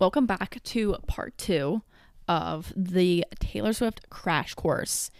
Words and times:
welcome 0.00 0.24
back 0.24 0.62
to 0.62 0.96
part 1.06 1.36
two 1.36 1.82
of 2.26 2.72
the 2.74 3.22
Taylor 3.38 3.74
Swift 3.74 4.08
Crash 4.08 4.54
Course. 4.54 5.10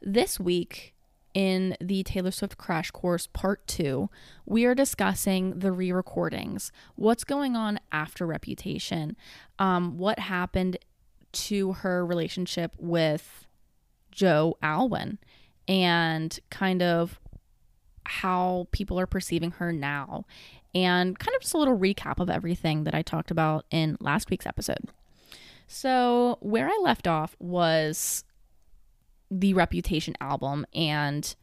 This 0.00 0.38
week, 0.38 0.94
in 1.34 1.76
the 1.80 2.04
Taylor 2.04 2.30
Swift 2.30 2.56
Crash 2.56 2.92
Course 2.92 3.26
Part 3.26 3.66
2, 3.66 4.08
we 4.46 4.64
are 4.64 4.76
discussing 4.76 5.58
the 5.58 5.72
re 5.72 5.90
recordings, 5.90 6.70
what's 6.94 7.24
going 7.24 7.56
on 7.56 7.80
after 7.90 8.26
Reputation, 8.26 9.16
um, 9.58 9.98
what 9.98 10.20
happened 10.20 10.78
to 11.32 11.72
her 11.72 12.06
relationship 12.06 12.72
with 12.78 13.44
Joe 14.12 14.56
Alwyn, 14.62 15.18
and 15.66 16.38
kind 16.48 16.80
of 16.80 17.18
how 18.08 18.66
people 18.72 18.98
are 18.98 19.06
perceiving 19.06 19.52
her 19.52 19.70
now 19.72 20.24
and 20.74 21.18
kind 21.18 21.34
of 21.36 21.42
just 21.42 21.54
a 21.54 21.58
little 21.58 21.78
recap 21.78 22.20
of 22.20 22.30
everything 22.30 22.84
that 22.84 22.94
I 22.94 23.02
talked 23.02 23.30
about 23.30 23.66
in 23.70 23.96
last 24.00 24.30
week's 24.30 24.46
episode. 24.46 24.88
So, 25.66 26.38
where 26.40 26.66
I 26.66 26.78
left 26.82 27.06
off 27.06 27.36
was 27.38 28.24
the 29.30 29.52
Reputation 29.52 30.14
album 30.20 30.64
and 30.74 31.34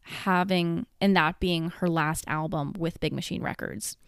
having, 0.00 0.86
and 1.00 1.14
that 1.16 1.40
being 1.40 1.70
her 1.70 1.88
last 1.88 2.24
album 2.26 2.74
with 2.78 3.00
Big 3.00 3.12
Machine 3.12 3.42
Records. 3.42 3.98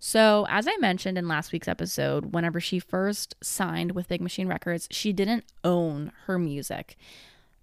So, 0.00 0.46
as 0.48 0.66
I 0.66 0.76
mentioned 0.80 1.16
in 1.16 1.28
last 1.28 1.52
week's 1.52 1.68
episode, 1.68 2.34
whenever 2.34 2.58
she 2.58 2.80
first 2.80 3.36
signed 3.40 3.92
with 3.92 4.08
Big 4.08 4.20
Machine 4.20 4.48
Records, 4.48 4.88
she 4.90 5.12
didn't 5.12 5.44
own 5.62 6.10
her 6.26 6.40
music. 6.40 6.96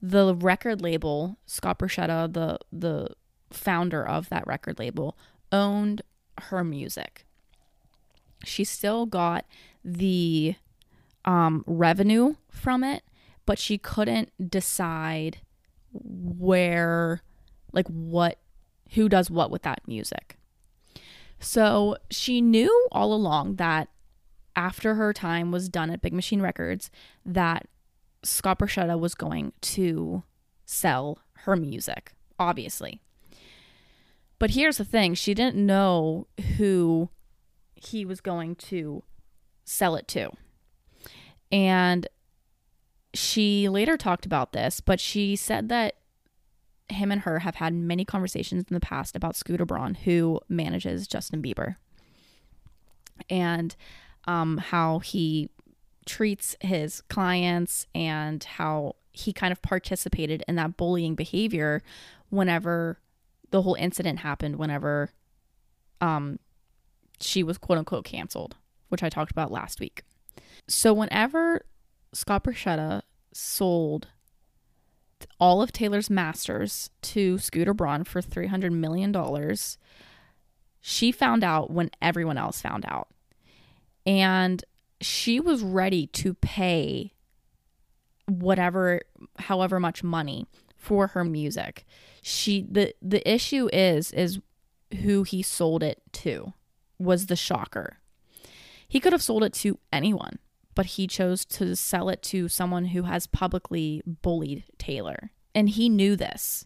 The 0.01 0.33
record 0.33 0.81
label, 0.81 1.37
Scott 1.45 1.79
Borchetta, 1.79 2.31
the 2.31 2.57
the 2.71 3.09
founder 3.51 4.05
of 4.05 4.29
that 4.29 4.45
record 4.47 4.79
label, 4.79 5.17
owned 5.51 6.01
her 6.37 6.63
music. 6.63 7.25
She 8.45 8.63
still 8.63 9.05
got 9.05 9.45
the 9.83 10.55
um, 11.25 11.63
revenue 11.67 12.35
from 12.49 12.83
it, 12.83 13.03
but 13.45 13.59
she 13.59 13.77
couldn't 13.77 14.31
decide 14.49 15.39
where, 15.91 17.21
like, 17.73 17.87
what, 17.87 18.39
who 18.91 19.09
does 19.09 19.29
what 19.29 19.51
with 19.51 19.63
that 19.63 19.81
music. 19.87 20.37
So 21.39 21.97
she 22.09 22.41
knew 22.41 22.87
all 22.91 23.13
along 23.13 23.55
that 23.55 23.89
after 24.55 24.95
her 24.95 25.13
time 25.13 25.51
was 25.51 25.69
done 25.69 25.89
at 25.89 26.01
Big 26.01 26.13
Machine 26.13 26.41
Records, 26.41 26.91
that 27.25 27.67
Scott 28.23 28.59
Borchetta 28.59 28.99
was 28.99 29.15
going 29.15 29.53
to 29.61 30.23
sell 30.65 31.19
her 31.45 31.55
music, 31.55 32.13
obviously. 32.37 33.01
But 34.39 34.51
here's 34.51 34.77
the 34.77 34.85
thing 34.85 35.13
she 35.13 35.33
didn't 35.33 35.63
know 35.63 36.27
who 36.57 37.09
he 37.75 38.05
was 38.05 38.21
going 38.21 38.55
to 38.55 39.03
sell 39.65 39.95
it 39.95 40.07
to. 40.09 40.31
And 41.51 42.07
she 43.13 43.67
later 43.69 43.97
talked 43.97 44.25
about 44.25 44.53
this, 44.53 44.79
but 44.81 44.99
she 44.99 45.35
said 45.35 45.69
that 45.69 45.95
him 46.89 47.11
and 47.11 47.21
her 47.21 47.39
have 47.39 47.55
had 47.55 47.73
many 47.73 48.05
conversations 48.05 48.65
in 48.69 48.73
the 48.73 48.79
past 48.79 49.15
about 49.15 49.35
Scooter 49.35 49.65
Braun, 49.65 49.93
who 49.93 50.39
manages 50.47 51.07
Justin 51.07 51.41
Bieber, 51.41 51.75
and 53.29 53.75
um, 54.25 54.57
how 54.57 54.99
he 54.99 55.49
treats 56.05 56.55
his 56.61 57.01
clients 57.01 57.85
and 57.93 58.43
how 58.43 58.95
he 59.11 59.33
kind 59.33 59.51
of 59.51 59.61
participated 59.61 60.43
in 60.47 60.55
that 60.55 60.77
bullying 60.77 61.13
behavior 61.15 61.81
whenever 62.29 62.99
the 63.51 63.61
whole 63.61 63.75
incident 63.75 64.19
happened 64.19 64.57
whenever 64.57 65.11
um 66.01 66.39
she 67.21 67.43
was 67.43 67.57
quote 67.57 67.77
unquote 67.77 68.05
canceled, 68.05 68.55
which 68.89 69.03
I 69.03 69.09
talked 69.09 69.31
about 69.31 69.51
last 69.51 69.79
week. 69.79 70.03
So 70.67 70.93
whenever 70.93 71.65
Scott 72.13 72.43
Borchetta 72.43 73.01
sold 73.33 74.07
all 75.39 75.61
of 75.61 75.71
Taylor's 75.71 76.09
masters 76.09 76.89
to 77.01 77.37
Scooter 77.37 77.73
Braun 77.73 78.03
for 78.03 78.21
$300 78.21 78.71
million, 78.71 79.13
she 80.79 81.11
found 81.11 81.43
out 81.43 81.71
when 81.71 81.91
everyone 82.01 82.37
else 82.37 82.61
found 82.61 82.85
out. 82.87 83.09
And 84.05 84.63
she 85.01 85.39
was 85.39 85.61
ready 85.61 86.07
to 86.07 86.33
pay 86.35 87.13
whatever, 88.27 89.01
however 89.39 89.79
much 89.79 90.03
money 90.03 90.45
for 90.79 91.07
her 91.07 91.23
music. 91.23 91.85
She 92.23 92.65
the 92.69 92.95
the 93.01 93.27
issue 93.29 93.69
is 93.71 94.11
is 94.11 94.39
who 95.03 95.23
he 95.23 95.43
sold 95.43 95.83
it 95.83 96.01
to 96.13 96.53
was 96.97 97.27
the 97.27 97.35
shocker. 97.35 97.97
He 98.87 98.99
could 98.99 99.13
have 99.13 99.21
sold 99.21 99.43
it 99.43 99.53
to 99.55 99.77
anyone, 99.93 100.39
but 100.73 100.87
he 100.87 101.05
chose 101.05 101.45
to 101.45 101.75
sell 101.75 102.09
it 102.09 102.23
to 102.23 102.47
someone 102.47 102.85
who 102.85 103.03
has 103.03 103.27
publicly 103.27 104.01
bullied 104.05 104.63
Taylor. 104.79 105.31
And 105.53 105.69
he 105.69 105.89
knew 105.89 106.15
this, 106.15 106.65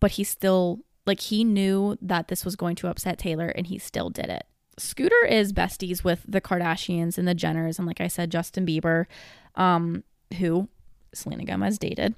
but 0.00 0.12
he 0.12 0.24
still 0.24 0.80
like 1.06 1.20
he 1.20 1.44
knew 1.44 1.96
that 2.00 2.28
this 2.28 2.44
was 2.44 2.56
going 2.56 2.76
to 2.76 2.88
upset 2.88 3.18
Taylor 3.18 3.48
and 3.48 3.66
he 3.66 3.78
still 3.78 4.10
did 4.10 4.26
it. 4.26 4.46
Scooter 4.78 5.24
is 5.28 5.52
besties 5.52 6.02
with 6.02 6.24
the 6.26 6.40
Kardashians 6.40 7.18
and 7.18 7.28
the 7.28 7.34
Jenners 7.34 7.78
and 7.78 7.86
like 7.86 8.00
I 8.00 8.08
said 8.08 8.30
Justin 8.30 8.66
Bieber 8.66 9.06
um 9.54 10.02
who 10.38 10.68
Selena 11.12 11.44
Gomez 11.44 11.78
dated 11.78 12.14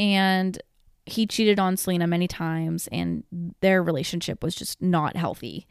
and 0.00 0.60
he 1.06 1.26
cheated 1.26 1.60
on 1.60 1.76
Selena 1.76 2.06
many 2.06 2.26
times 2.26 2.88
and 2.90 3.22
their 3.60 3.82
relationship 3.82 4.42
was 4.42 4.54
just 4.54 4.80
not 4.80 5.16
healthy. 5.16 5.66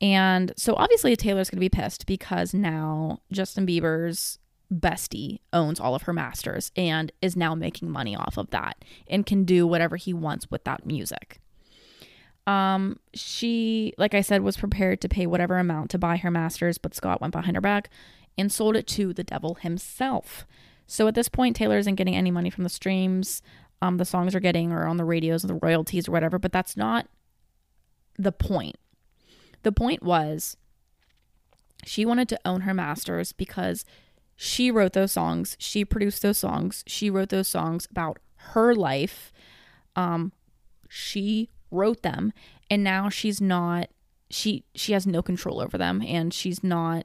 And 0.00 0.52
so 0.56 0.74
obviously 0.76 1.14
Taylor's 1.16 1.50
going 1.50 1.58
to 1.58 1.60
be 1.60 1.68
pissed 1.68 2.06
because 2.06 2.54
now 2.54 3.20
Justin 3.30 3.66
Bieber's 3.66 4.38
bestie 4.72 5.40
owns 5.52 5.80
all 5.80 5.94
of 5.94 6.02
her 6.02 6.12
masters 6.12 6.70
and 6.76 7.12
is 7.20 7.36
now 7.36 7.54
making 7.54 7.90
money 7.90 8.16
off 8.16 8.38
of 8.38 8.50
that 8.50 8.84
and 9.08 9.26
can 9.26 9.44
do 9.44 9.66
whatever 9.66 9.96
he 9.96 10.14
wants 10.14 10.50
with 10.50 10.64
that 10.64 10.86
music. 10.86 11.40
Um 12.46 12.98
she 13.14 13.92
like 13.98 14.14
I 14.14 14.20
said 14.20 14.42
was 14.42 14.56
prepared 14.56 15.00
to 15.02 15.08
pay 15.08 15.26
whatever 15.26 15.58
amount 15.58 15.90
to 15.90 15.98
buy 15.98 16.16
her 16.16 16.30
masters, 16.30 16.76
but 16.76 16.94
Scott 16.94 17.20
went 17.20 17.32
behind 17.32 17.56
her 17.56 17.60
back 17.60 17.88
and 18.36 18.50
sold 18.50 18.74
it 18.74 18.86
to 18.88 19.12
the 19.12 19.22
devil 19.22 19.54
himself. 19.54 20.44
So 20.88 21.06
at 21.06 21.14
this 21.14 21.28
point 21.28 21.54
Taylor 21.54 21.78
isn't 21.78 21.94
getting 21.94 22.16
any 22.16 22.32
money 22.32 22.50
from 22.50 22.64
the 22.64 22.70
streams 22.70 23.42
um, 23.82 23.96
the 23.96 24.04
songs 24.04 24.34
are 24.34 24.40
getting 24.40 24.72
or 24.72 24.86
on 24.86 24.96
the 24.96 25.04
radios 25.04 25.44
or 25.44 25.48
the 25.48 25.58
royalties 25.60 26.08
or 26.08 26.12
whatever, 26.12 26.38
but 26.38 26.52
that's 26.52 26.76
not 26.76 27.08
the 28.16 28.30
point. 28.30 28.76
The 29.64 29.72
point 29.72 30.04
was 30.04 30.56
she 31.84 32.06
wanted 32.06 32.28
to 32.28 32.38
own 32.44 32.60
her 32.60 32.72
masters 32.72 33.32
because 33.32 33.84
she 34.36 34.70
wrote 34.70 34.92
those 34.92 35.10
songs, 35.10 35.56
she 35.58 35.84
produced 35.84 36.22
those 36.22 36.38
songs, 36.38 36.84
she 36.86 37.10
wrote 37.10 37.30
those 37.30 37.48
songs 37.48 37.88
about 37.90 38.20
her 38.36 38.72
life. 38.72 39.32
Um, 39.96 40.32
she 40.88 41.50
wrote 41.72 42.02
them, 42.02 42.32
and 42.70 42.84
now 42.84 43.08
she's 43.08 43.40
not 43.40 43.88
she 44.30 44.64
she 44.76 44.92
has 44.92 45.06
no 45.08 45.22
control 45.22 45.60
over 45.60 45.76
them, 45.76 46.02
and 46.06 46.32
she's 46.32 46.62
not 46.62 47.04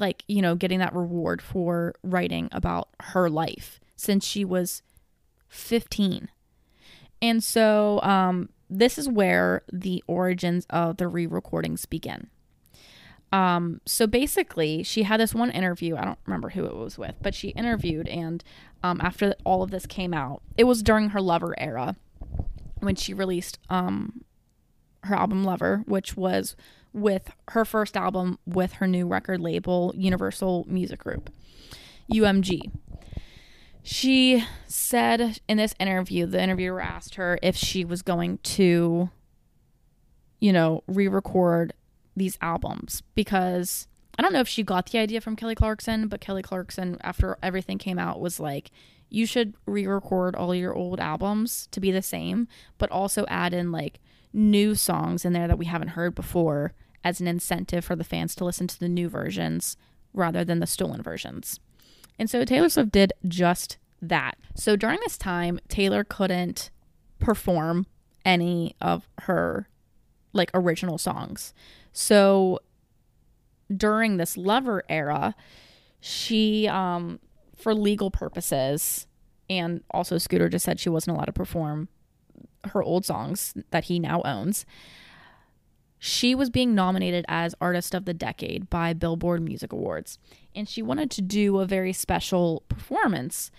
like 0.00 0.24
you 0.26 0.42
know 0.42 0.56
getting 0.56 0.80
that 0.80 0.94
reward 0.94 1.40
for 1.40 1.94
writing 2.02 2.48
about 2.50 2.88
her 3.00 3.30
life 3.30 3.78
since 3.94 4.26
she 4.26 4.44
was 4.44 4.82
15. 5.52 6.28
And 7.20 7.44
so 7.44 8.00
um, 8.02 8.48
this 8.68 8.98
is 8.98 9.08
where 9.08 9.62
the 9.72 10.02
origins 10.06 10.66
of 10.70 10.96
the 10.96 11.06
re 11.06 11.26
recordings 11.26 11.86
begin. 11.86 12.28
Um, 13.30 13.80
so 13.86 14.06
basically, 14.06 14.82
she 14.82 15.04
had 15.04 15.20
this 15.20 15.34
one 15.34 15.50
interview. 15.50 15.96
I 15.96 16.04
don't 16.04 16.18
remember 16.26 16.50
who 16.50 16.64
it 16.64 16.76
was 16.76 16.98
with, 16.98 17.14
but 17.22 17.34
she 17.34 17.48
interviewed, 17.50 18.08
and 18.08 18.44
um, 18.82 19.00
after 19.00 19.34
all 19.44 19.62
of 19.62 19.70
this 19.70 19.86
came 19.86 20.12
out, 20.12 20.42
it 20.58 20.64
was 20.64 20.82
during 20.82 21.10
her 21.10 21.20
Lover 21.20 21.54
era 21.58 21.96
when 22.80 22.94
she 22.94 23.14
released 23.14 23.58
um, 23.70 24.24
her 25.04 25.14
album 25.14 25.44
Lover, 25.44 25.82
which 25.86 26.16
was 26.16 26.56
with 26.92 27.32
her 27.50 27.64
first 27.64 27.96
album 27.96 28.38
with 28.44 28.72
her 28.74 28.86
new 28.86 29.06
record 29.06 29.40
label, 29.40 29.94
Universal 29.96 30.66
Music 30.68 30.98
Group, 30.98 31.30
UMG. 32.12 32.70
She 33.82 34.44
said 34.68 35.40
in 35.48 35.58
this 35.58 35.74
interview, 35.80 36.26
the 36.26 36.42
interviewer 36.42 36.80
asked 36.80 37.16
her 37.16 37.38
if 37.42 37.56
she 37.56 37.84
was 37.84 38.02
going 38.02 38.38
to, 38.38 39.10
you 40.38 40.52
know, 40.52 40.84
re 40.86 41.08
record 41.08 41.74
these 42.14 42.38
albums 42.40 43.02
because 43.14 43.88
I 44.18 44.22
don't 44.22 44.32
know 44.32 44.40
if 44.40 44.48
she 44.48 44.62
got 44.62 44.90
the 44.90 44.98
idea 44.98 45.20
from 45.20 45.36
Kelly 45.36 45.54
Clarkson, 45.54 46.08
but 46.08 46.20
Kelly 46.20 46.42
Clarkson, 46.42 46.98
after 47.02 47.38
everything 47.42 47.78
came 47.78 47.98
out, 47.98 48.20
was 48.20 48.38
like, 48.38 48.70
you 49.08 49.26
should 49.26 49.54
re 49.66 49.86
record 49.86 50.36
all 50.36 50.54
your 50.54 50.74
old 50.74 51.00
albums 51.00 51.68
to 51.72 51.80
be 51.80 51.90
the 51.90 52.02
same, 52.02 52.46
but 52.78 52.90
also 52.90 53.26
add 53.28 53.52
in 53.52 53.72
like 53.72 53.98
new 54.32 54.74
songs 54.74 55.24
in 55.24 55.32
there 55.32 55.48
that 55.48 55.58
we 55.58 55.66
haven't 55.66 55.88
heard 55.88 56.14
before 56.14 56.72
as 57.04 57.20
an 57.20 57.26
incentive 57.26 57.84
for 57.84 57.96
the 57.96 58.04
fans 58.04 58.34
to 58.36 58.44
listen 58.44 58.66
to 58.68 58.78
the 58.78 58.88
new 58.88 59.08
versions 59.08 59.76
rather 60.14 60.44
than 60.44 60.60
the 60.60 60.66
stolen 60.66 61.02
versions. 61.02 61.58
And 62.18 62.28
so 62.30 62.44
Taylor 62.44 62.68
Swift 62.68 62.92
did 62.92 63.12
just 63.26 63.78
that. 64.00 64.36
So 64.54 64.76
during 64.76 64.98
this 65.04 65.18
time, 65.18 65.60
Taylor 65.68 66.04
couldn't 66.04 66.70
perform 67.18 67.86
any 68.24 68.74
of 68.80 69.08
her 69.22 69.68
like 70.32 70.50
original 70.54 70.98
songs. 70.98 71.52
So 71.92 72.60
during 73.74 74.16
this 74.16 74.36
lover 74.36 74.82
era, 74.88 75.34
She, 76.04 76.66
um, 76.66 77.20
for 77.54 77.74
legal 77.74 78.10
purposes, 78.10 79.06
and 79.48 79.84
also 79.92 80.18
Scooter 80.18 80.48
just 80.48 80.64
said 80.64 80.80
she 80.80 80.88
wasn't 80.88 81.16
allowed 81.16 81.26
to 81.26 81.32
perform 81.32 81.88
her 82.64 82.82
old 82.82 83.04
songs 83.04 83.54
that 83.70 83.84
he 83.84 84.00
now 84.00 84.20
owns. 84.24 84.66
She 86.04 86.34
was 86.34 86.50
being 86.50 86.74
nominated 86.74 87.24
as 87.28 87.54
Artist 87.60 87.94
of 87.94 88.06
the 88.06 88.12
Decade 88.12 88.68
by 88.68 88.92
Billboard 88.92 89.40
Music 89.40 89.72
Awards, 89.72 90.18
and 90.52 90.68
she 90.68 90.82
wanted 90.82 91.12
to 91.12 91.22
do 91.22 91.60
a 91.60 91.64
very 91.64 91.92
special 91.92 92.64
performance 92.68 93.52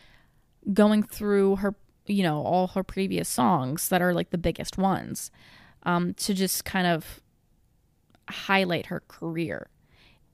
going 0.73 1.03
through 1.03 1.55
her, 1.55 1.73
you 2.05 2.21
know, 2.21 2.43
all 2.43 2.67
her 2.67 2.83
previous 2.83 3.29
songs 3.29 3.87
that 3.87 4.01
are 4.01 4.13
like 4.13 4.31
the 4.31 4.37
biggest 4.37 4.77
ones 4.77 5.31
um, 5.83 6.15
to 6.15 6.33
just 6.33 6.65
kind 6.65 6.85
of 6.85 7.21
highlight 8.29 8.87
her 8.87 9.03
career. 9.07 9.69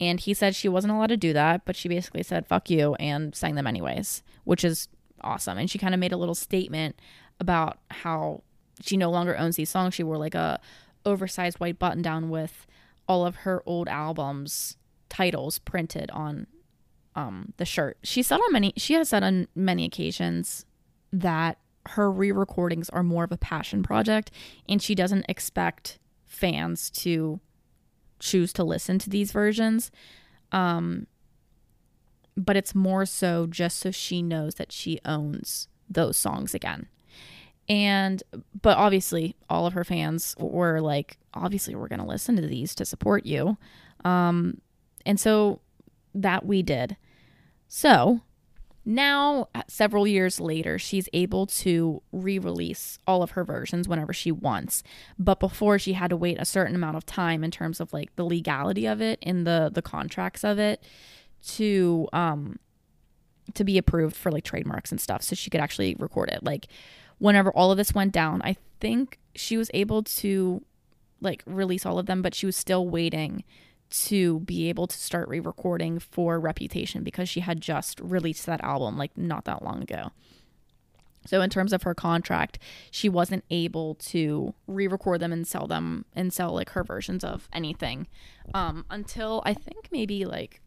And 0.02 0.20
he 0.20 0.34
said 0.34 0.56
she 0.56 0.68
wasn't 0.68 0.94
allowed 0.94 1.08
to 1.08 1.18
do 1.18 1.32
that, 1.34 1.64
but 1.64 1.76
she 1.76 1.88
basically 1.88 2.24
said, 2.24 2.48
fuck 2.48 2.72
you, 2.72 2.96
and 2.96 3.36
sang 3.36 3.54
them 3.54 3.68
anyways, 3.68 4.24
which 4.46 4.64
is 4.64 4.88
awesome. 5.22 5.60
And 5.60 5.70
she 5.70 5.78
kind 5.78 5.94
of 5.94 6.00
made 6.00 6.12
a 6.12 6.18
little 6.18 6.34
statement 6.34 7.00
about 7.40 7.78
how 7.92 8.42
she 8.82 8.98
no 8.98 9.12
longer 9.12 9.38
owns 9.38 9.58
these 9.58 9.70
songs. 9.70 9.94
She 9.94 10.02
wore 10.02 10.18
like 10.18 10.34
a 10.34 10.60
oversized 11.06 11.60
white 11.60 11.80
button 11.80 12.02
down 12.02 12.30
with 12.30 12.66
all 13.08 13.26
of 13.26 13.38
her 13.38 13.64
old 13.66 13.88
albums 13.88 14.78
titles 15.10 15.60
printed 15.60 16.12
on 16.12 16.48
um 17.16 17.54
the 17.58 17.66
shirt. 17.66 17.98
She 18.04 18.22
said 18.22 18.38
on 18.38 18.52
many 18.52 18.74
she 18.78 18.94
has 18.94 19.10
said 19.10 19.24
on 19.24 19.48
many 19.56 19.86
occasions 19.86 20.66
that 21.12 21.58
her 21.88 22.12
re-recordings 22.12 22.90
are 22.90 23.04
more 23.04 23.24
of 23.24 23.32
a 23.32 23.38
passion 23.38 23.82
project 23.82 24.32
and 24.68 24.82
she 24.82 24.94
doesn't 24.94 25.26
expect 25.28 25.98
fans 26.26 26.90
to 26.92 27.40
choose 28.20 28.54
to 28.54 28.64
listen 28.64 29.00
to 29.00 29.10
these 29.10 29.32
versions. 29.32 29.92
Um 30.52 31.08
but 32.38 32.56
it's 32.56 32.76
more 32.76 33.06
so 33.06 33.48
just 33.48 33.80
so 33.80 33.92
she 33.92 34.22
knows 34.22 34.56
that 34.56 34.72
she 34.72 35.00
owns 35.04 35.68
those 35.90 36.16
songs 36.16 36.54
again. 36.54 36.88
And, 37.70 38.22
but 38.62 38.78
obviously, 38.78 39.36
all 39.50 39.68
of 39.68 39.74
her 39.74 39.84
fans 39.84 40.36
were 40.40 40.82
like, 40.82 41.18
obviously, 41.34 41.76
we're 41.76 41.88
going 41.88 42.00
to 42.00 42.06
listen 42.06 42.36
to 42.38 42.42
these 42.42 42.74
to 42.76 42.86
support 42.86 43.26
you. 43.26 43.58
Um, 44.04 44.60
and 45.06 45.20
so 45.20 45.62
that 46.16 46.46
we 46.46 46.64
did. 46.64 46.98
So 47.68 48.22
now, 48.86 49.50
several 49.68 50.08
years 50.08 50.40
later, 50.40 50.80
she's 50.80 51.08
able 51.14 51.46
to 51.46 52.02
re 52.12 52.40
release 52.40 52.98
all 53.06 53.22
of 53.22 53.32
her 53.32 53.44
versions 53.44 53.88
whenever 53.88 54.14
she 54.14 54.32
wants. 54.32 54.82
But 55.20 55.40
before, 55.40 55.78
she 55.78 55.94
had 55.94 56.10
to 56.10 56.18
wait 56.18 56.38
a 56.40 56.46
certain 56.46 56.76
amount 56.76 56.98
of 56.98 57.06
time 57.06 57.44
in 57.44 57.52
terms 57.52 57.80
of 57.80 57.94
like 57.94 58.16
the 58.16 58.26
legality 58.26 58.88
of 58.88 59.00
it 59.00 59.20
and 59.22 59.46
the, 59.46 59.70
the 59.72 59.84
contracts 59.84 60.44
of 60.44 60.58
it 60.58 60.84
to 61.42 62.08
um 62.12 62.60
to 63.54 63.64
be 63.64 63.78
approved 63.78 64.16
for 64.16 64.32
like 64.32 64.44
trademarks 64.44 64.92
and 64.92 65.00
stuff 65.00 65.24
so 65.24 65.36
she 65.36 65.50
could 65.50 65.62
actually 65.62 65.96
record 65.98 66.30
it 66.30 66.44
like 66.44 66.68
whenever 67.20 67.52
all 67.52 67.72
of 67.72 67.78
this 67.78 67.94
went 67.94 68.12
down 68.12 68.42
i 68.44 68.56
think 68.80 69.20
she 69.36 69.58
was 69.58 69.70
able 69.74 70.02
to 70.04 70.64
like 71.22 71.44
release 71.46 71.86
all 71.86 72.00
of 72.00 72.06
them 72.06 72.22
but 72.22 72.34
she 72.34 72.46
was 72.46 72.56
still 72.56 72.88
waiting 72.88 73.44
to 73.90 74.40
be 74.42 74.70
able 74.70 74.88
to 74.88 74.98
start 74.98 75.28
re-recording 75.28 76.00
for 76.00 76.40
reputation 76.40 77.04
because 77.04 77.28
she 77.28 77.40
had 77.40 77.60
just 77.60 78.00
released 78.00 78.46
that 78.46 78.64
album 78.64 78.98
like 78.98 79.18
not 79.18 79.46
that 79.46 79.64
long 79.64 79.82
ago. 79.82 80.12
So 81.26 81.42
in 81.42 81.50
terms 81.50 81.74
of 81.74 81.84
her 81.84 81.94
contract 81.94 82.60
she 82.92 83.10
wasn't 83.10 83.44
able 83.50 83.96
to 83.96 84.54
re-record 84.68 85.20
them 85.20 85.34
and 85.34 85.46
sell 85.46 85.68
them 85.68 86.06
and 86.16 86.32
sell 86.32 86.54
like 86.54 86.70
her 86.72 86.84
versions 86.84 87.24
of 87.24 87.50
anything 87.52 88.08
um 88.54 88.86
until 88.90 89.44
i 89.46 89.54
think 89.54 89.90
maybe 89.92 90.26
like 90.26 90.62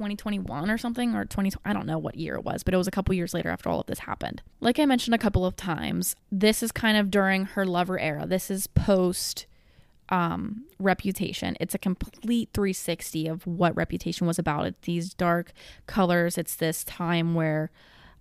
2021 0.00 0.70
or 0.70 0.78
something 0.78 1.14
or 1.14 1.26
20 1.26 1.52
I 1.62 1.74
don't 1.74 1.84
know 1.84 1.98
what 1.98 2.14
year 2.14 2.36
it 2.36 2.42
was, 2.42 2.62
but 2.62 2.72
it 2.72 2.78
was 2.78 2.88
a 2.88 2.90
couple 2.90 3.14
years 3.14 3.34
later 3.34 3.50
after 3.50 3.68
all 3.68 3.80
of 3.80 3.86
this 3.86 3.98
happened. 4.00 4.40
Like 4.58 4.78
I 4.78 4.86
mentioned 4.86 5.14
a 5.14 5.18
couple 5.18 5.44
of 5.44 5.56
times, 5.56 6.16
this 6.32 6.62
is 6.62 6.72
kind 6.72 6.96
of 6.96 7.10
during 7.10 7.44
her 7.44 7.66
lover 7.66 7.98
era. 7.98 8.24
This 8.26 8.50
is 8.50 8.66
post 8.66 9.46
um, 10.08 10.64
reputation. 10.78 11.54
It's 11.60 11.74
a 11.74 11.78
complete 11.78 12.48
360 12.54 13.28
of 13.28 13.46
what 13.46 13.76
reputation 13.76 14.26
was 14.26 14.38
about. 14.38 14.66
It's 14.66 14.86
these 14.86 15.12
dark 15.12 15.52
colors. 15.86 16.38
It's 16.38 16.56
this 16.56 16.82
time 16.82 17.34
where 17.34 17.70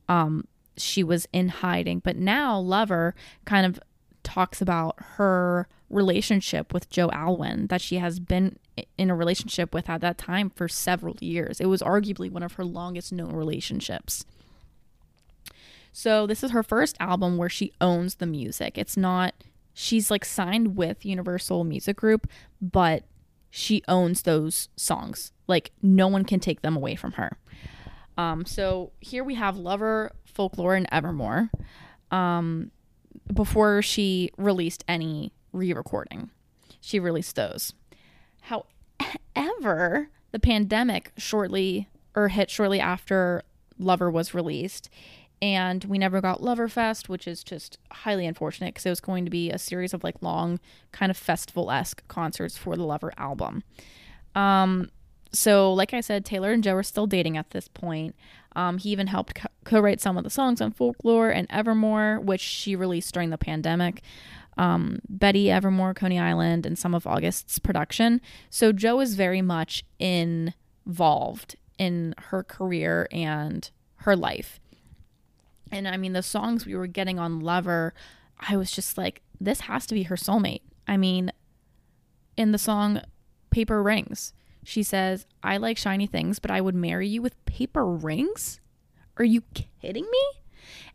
um, 0.10 0.48
she 0.76 1.02
was 1.02 1.30
in 1.32 1.48
hiding. 1.48 2.00
But 2.00 2.18
now 2.18 2.60
Lover 2.60 3.16
kind 3.46 3.66
of 3.66 3.80
talks 4.22 4.62
about 4.62 4.96
her 5.16 5.70
relationship 5.90 6.74
with 6.74 6.90
Joe 6.90 7.10
Alwyn 7.12 7.68
that 7.68 7.82
she 7.82 7.98
has 7.98 8.20
been 8.20 8.58
in 8.98 9.10
a 9.10 9.16
relationship 9.16 9.74
with 9.74 9.90
at 9.90 10.02
that 10.02 10.18
time 10.18 10.50
for 10.50 10.68
several 10.68 11.16
years. 11.20 11.60
It 11.60 11.66
was 11.66 11.82
arguably 11.82 12.32
one 12.32 12.44
of 12.44 12.54
her 12.54 12.66
longest 12.66 13.12
known 13.12 13.34
relationships. 13.34 14.26
So, 15.92 16.28
this 16.28 16.44
is 16.44 16.52
her 16.52 16.64
first 16.64 16.96
album 17.00 17.38
where 17.38 17.50
she 17.50 17.74
owns 17.82 18.16
the 18.16 18.28
music. 18.28 18.78
It's 18.78 18.96
not, 18.96 19.34
she's 19.74 20.12
like 20.12 20.24
signed 20.24 20.78
with 20.78 21.06
Universal 21.06 21.64
Music 21.64 21.98
Group, 21.98 22.28
but 22.62 23.04
she 23.50 23.82
owns 23.88 24.22
those 24.22 24.70
songs. 24.76 25.32
Like, 25.48 25.72
no 25.82 26.08
one 26.08 26.26
can 26.26 26.40
take 26.40 26.62
them 26.62 26.76
away 26.76 26.96
from 26.96 27.14
her. 27.14 27.38
Um, 28.18 28.46
so, 28.46 28.92
here 29.00 29.24
we 29.24 29.36
have 29.36 29.58
Lover, 29.58 30.12
Folklore, 30.26 30.76
and 30.76 30.88
Evermore 30.92 31.50
um, 32.12 32.72
before 33.34 33.82
she 33.82 34.32
released 34.38 34.84
any 34.88 35.32
re 35.52 35.74
recording. 35.74 36.30
She 36.82 37.00
released 37.00 37.36
those. 37.36 37.74
However, 38.42 40.10
the 40.32 40.40
pandemic 40.40 41.12
shortly 41.18 41.88
or 42.16 42.30
hit 42.30 42.50
shortly 42.50 42.80
after 42.80 43.44
Lover 43.78 44.10
was 44.10 44.34
released, 44.34 44.90
and 45.42 45.84
we 45.86 45.98
never 45.98 46.20
got 46.20 46.42
Loverfest, 46.42 47.08
which 47.08 47.28
is 47.28 47.44
just 47.44 47.78
highly 47.92 48.26
unfortunate 48.26 48.74
because 48.74 48.86
it 48.86 48.90
was 48.90 49.00
going 49.00 49.24
to 49.26 49.32
be 49.32 49.50
a 49.50 49.58
series 49.58 49.94
of 49.94 50.04
like 50.04 50.22
long, 50.22 50.60
kind 50.92 51.10
of 51.10 51.18
festival 51.18 51.72
esque 51.72 52.06
concerts 52.08 52.58
for 52.58 52.76
the 52.76 52.84
Lover 52.84 53.14
album. 53.18 53.64
Um, 54.36 54.90
so, 55.32 55.72
like 55.74 55.94
I 55.94 56.02
said, 56.02 56.26
Taylor 56.26 56.52
and 56.52 56.64
Joe 56.64 56.76
are 56.76 56.84
still 56.84 57.08
dating 57.08 57.38
at 57.38 57.52
this 57.52 57.68
point. 57.68 58.16
Um, 58.56 58.80
he 58.80 58.90
even 58.90 59.08
helped 59.08 59.40
co 59.64 59.80
write 59.80 60.02
some 60.02 60.18
of 60.18 60.24
the 60.24 60.30
songs 60.30 60.60
on 60.60 60.72
Folklore 60.72 61.30
and 61.30 61.48
Evermore, 61.50 62.20
which 62.20 62.42
she 62.42 62.76
released 62.76 63.14
during 63.14 63.30
the 63.30 63.38
pandemic 63.38 64.02
um, 64.60 65.00
Betty 65.08 65.50
Evermore, 65.50 65.94
Coney 65.94 66.20
Island, 66.20 66.66
and 66.66 66.78
some 66.78 66.94
of 66.94 67.08
August's 67.08 67.60
production. 67.60 68.20
So 68.50 68.74
Joe 68.74 69.00
is 69.00 69.16
very 69.16 69.42
much 69.42 69.86
involved 70.00 71.56
in 71.78 72.14
her 72.18 72.44
career 72.44 73.08
and 73.10 73.72
her 74.02 74.18
life. 74.18 74.60
And 75.72 75.88
I 75.88 75.96
mean, 75.96 76.12
the 76.12 76.22
songs 76.22 76.66
we 76.66 76.76
were 76.76 76.88
getting 76.88 77.18
on 77.18 77.40
Lover, 77.40 77.94
I 78.38 78.58
was 78.58 78.70
just 78.70 78.98
like, 78.98 79.22
this 79.40 79.62
has 79.62 79.86
to 79.88 79.96
be 79.96 80.04
her 80.04 80.18
soulmate. 80.18 80.62
I 80.86 80.98
mean, 80.98 81.32
in 82.36 82.52
the 82.52 82.58
song 82.58 83.02
Paper 83.52 83.82
Rings, 83.82 84.34
she 84.66 84.84
says, 84.84 85.26
I 85.42 85.56
like 85.56 85.78
shiny 85.78 86.06
things, 86.06 86.40
but 86.40 86.52
I 86.52 86.60
would 86.60 86.76
marry 86.76 87.08
you 87.08 87.22
with 87.22 87.46
paper 87.46 87.86
rings? 87.86 88.60
Are 89.16 89.24
you 89.24 89.42
kidding 89.54 90.04
me? 90.12 90.22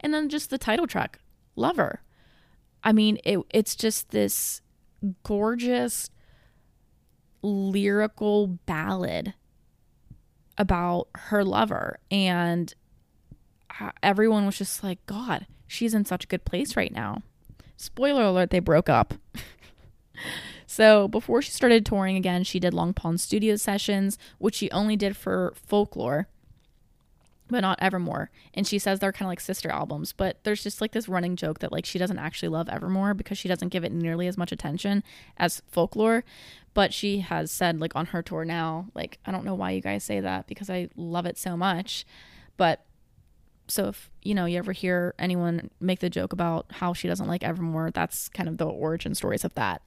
And 0.01 0.13
then 0.13 0.29
just 0.29 0.51
the 0.51 0.59
title 0.59 0.87
track, 0.87 1.21
Lover. 1.57 2.01
I 2.85 2.93
mean, 2.93 3.19
it, 3.25 3.39
it's 3.51 3.75
just 3.75 4.11
this 4.11 4.61
gorgeous 5.23 6.11
lyrical 7.43 8.47
ballad 8.47 9.35
about 10.57 11.09
her 11.15 11.43
lover. 11.45 11.99
And 12.11 12.73
everyone 14.03 14.47
was 14.47 14.59
just 14.59 14.85
like, 14.85 15.05
God, 15.07 15.47
she's 15.67 15.95
in 15.95 16.05
such 16.05 16.25
a 16.25 16.29
good 16.29 16.45
place 16.45 16.77
right 16.77 16.93
now. 16.93 17.23
Spoiler 17.77 18.25
alert, 18.25 18.51
they 18.51 18.61
broke 18.61 18.89
up. 18.89 19.15
so 20.67 21.09
before 21.09 21.43
she 21.43 21.51
started 21.51 21.85
touring 21.85 22.17
again, 22.17 22.45
she 22.45 22.61
did 22.61 22.75
Long 22.75 22.93
Pond 22.93 23.21
studio 23.21 23.57
sessions, 23.57 24.19
which 24.39 24.55
she 24.55 24.71
only 24.71 24.97
did 24.97 25.17
for 25.17 25.55
folklore 25.57 26.29
but 27.55 27.61
not 27.61 27.79
Evermore. 27.81 28.31
And 28.53 28.67
she 28.67 28.79
says 28.79 28.99
they're 28.99 29.13
kind 29.13 29.27
of 29.27 29.31
like 29.31 29.41
sister 29.41 29.71
albums, 29.71 30.13
but 30.13 30.43
there's 30.43 30.63
just 30.63 30.81
like 30.81 30.93
this 30.93 31.09
running 31.09 31.37
joke 31.37 31.61
that 31.61 31.73
like 31.73 31.87
she 31.87 31.99
doesn't 31.99 32.19
actually 32.19 32.49
love 32.49 32.69
Evermore 32.69 33.15
because 33.15 33.39
she 33.39 33.49
doesn't 33.49 33.69
give 33.69 33.85
it 33.85 33.93
nearly 33.93 34.27
as 34.27 34.37
much 34.37 34.53
attention 34.53 35.03
as 35.37 35.63
Folklore. 35.69 36.25
But 36.75 36.93
she 36.93 37.21
has 37.21 37.53
said 37.53 37.81
like 37.81 37.95
on 37.95 38.07
her 38.07 38.23
tour 38.23 38.45
now, 38.45 38.89
like 38.95 39.19
I 39.25 39.31
don't 39.31 39.45
know 39.45 39.55
why 39.55 39.71
you 39.71 39.81
guys 39.81 40.03
say 40.03 40.21
that 40.21 40.49
because 40.49 40.69
I 40.69 40.89
love 40.97 41.27
it 41.27 41.39
so 41.39 41.57
much. 41.57 42.05
But 42.57 42.85
so 43.69 43.87
if 43.89 44.11
you 44.23 44.35
know 44.35 44.45
you 44.45 44.59
ever 44.59 44.73
hear 44.73 45.15
anyone 45.19 45.71
make 45.81 46.01
the 46.01 46.11
joke 46.11 46.33
about 46.33 46.67
how 46.71 46.93
she 46.93 47.07
doesn't 47.07 47.29
like 47.29 47.45
Evermore, 47.45 47.93
that's 47.93 48.29
kind 48.29 48.49
of 48.49 48.59
the 48.59 48.67
origin 48.67 49.15
stories 49.15 49.45
of 49.45 49.55
that. 49.55 49.81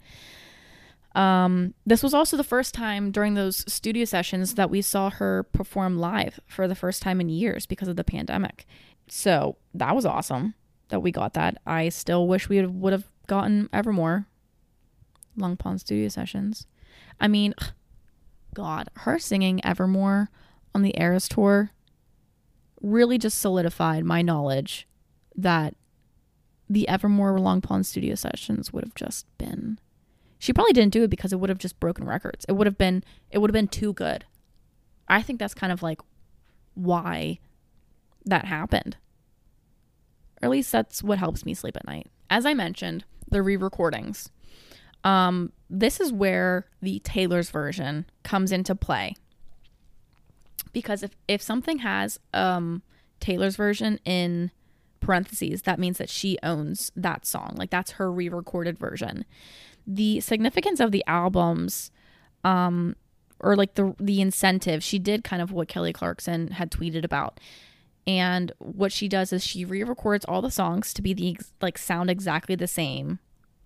Um, 1.16 1.74
this 1.86 2.04
was 2.04 2.14
also 2.14 2.38
the 2.38 2.44
first 2.44 2.74
time 2.74 3.12
during 3.12 3.34
those 3.34 3.64
studio 3.72 4.06
sessions 4.06 4.54
that 4.54 4.70
we 4.70 4.82
saw 4.82 5.10
her 5.10 5.44
perform 5.44 5.98
live 5.98 6.40
for 6.46 6.68
the 6.68 6.76
first 6.76 7.02
time 7.02 7.20
in 7.20 7.30
years 7.30 7.66
because 7.66 7.88
of 7.88 7.96
the 7.96 8.04
pandemic. 8.04 8.66
So 9.08 9.58
that 9.74 9.96
was 9.96 10.06
awesome 10.06 10.54
that 10.90 11.00
we 11.00 11.12
got 11.12 11.34
that. 11.34 11.58
I 11.66 11.90
still 11.90 12.28
wish 12.28 12.50
we 12.50 12.66
would 12.66 12.94
have 12.94 13.10
gotten 13.28 13.70
Evermore 13.74 14.28
Long 15.36 15.58
Pond 15.58 15.82
studio 15.82 16.08
sessions. 16.10 16.68
I 17.20 17.28
mean, 17.28 17.54
God, 18.54 18.90
her 18.96 19.20
singing 19.20 19.64
Evermore 19.66 20.30
on 20.74 20.82
the 20.82 21.00
Eras 21.00 21.28
tour 21.28 21.72
really 22.82 23.18
just 23.18 23.40
solidified 23.40 24.06
my 24.06 24.22
knowledge 24.22 24.88
that 25.36 25.76
the 26.70 26.88
Evermore 26.88 27.40
Long 27.40 27.62
Pond 27.62 27.86
studio 27.86 28.16
sessions 28.16 28.74
would 28.74 28.84
have 28.84 28.96
just 28.96 29.26
been. 29.38 29.80
She 30.40 30.54
probably 30.54 30.74
didn't 30.74 30.94
do 30.94 31.04
it 31.04 31.10
because 31.10 31.34
it 31.34 31.40
would 31.40 31.50
have 31.50 31.58
just 31.58 31.80
broken 31.80 32.06
records. 32.06 32.46
It 32.48 32.54
would 32.54 32.68
have 32.68 32.78
been 32.78 33.04
it 33.32 33.40
would 33.40 33.50
have 33.50 33.54
been 33.54 33.68
too 33.68 33.94
good. 33.94 34.26
I 35.08 35.22
think 35.22 35.40
that's 35.40 35.54
kind 35.54 35.72
of 35.72 35.82
like 35.82 36.02
why 36.74 37.40
that 38.26 38.46
happened. 38.46 38.98
Or 40.42 40.48
at 40.48 40.52
least 40.52 40.72
that's 40.72 41.02
what 41.02 41.18
helps 41.18 41.46
me 41.46 41.54
sleep 41.54 41.76
at 41.76 41.88
night. 41.88 42.08
As 42.30 42.46
I 42.46 42.54
mentioned, 42.54 43.06
the 43.30 43.42
re-recordings. 43.42 44.30
Um, 45.04 45.54
this 45.70 46.00
is 46.00 46.12
where 46.12 46.68
the 46.82 47.00
Taylor's 47.00 47.50
version 47.50 48.06
comes 48.24 48.52
into 48.52 48.76
play. 48.76 49.16
Because 50.74 51.02
if, 51.02 51.12
if 51.28 51.42
something 51.42 51.80
has 51.80 52.20
um, 52.34 52.84
Taylor's 53.20 53.56
version 53.56 54.00
in 54.06 54.52
parentheses, 55.00 55.64
that 55.64 55.80
means 55.80 55.98
that 55.98 56.10
she 56.10 56.38
owns 56.44 56.92
that 56.96 57.26
song. 57.26 57.56
Like 57.58 57.70
that's 57.70 57.92
her 57.92 58.12
re 58.12 58.30
recorded 58.30 58.78
version. 58.78 59.26
The 59.88 60.20
significance 60.20 60.80
of 60.82 60.92
the 60.92 61.04
albums, 61.08 61.92
um, 62.44 62.96
or 63.40 63.56
like 63.56 63.76
the 63.76 63.96
the 64.00 64.22
incentive, 64.22 64.84
she 64.84 65.00
did 65.00 65.24
kind 65.24 65.42
of 65.42 65.52
what 65.52 65.70
Kelly 65.70 65.94
Clarkson 65.94 66.50
had 66.50 66.70
tweeted 66.72 67.06
about. 67.06 67.40
And 68.06 68.52
what 68.60 68.92
she 68.92 69.08
does 69.08 69.34
is 69.34 69.44
she 69.44 69.66
re-records 69.66 70.26
all 70.26 70.42
the 70.42 70.52
songs 70.52 70.94
to 70.94 71.02
be 71.02 71.14
the 71.14 71.38
like 71.62 71.78
sound 71.78 72.10
exactly 72.10 72.56
the 72.56 72.68
same 72.68 73.20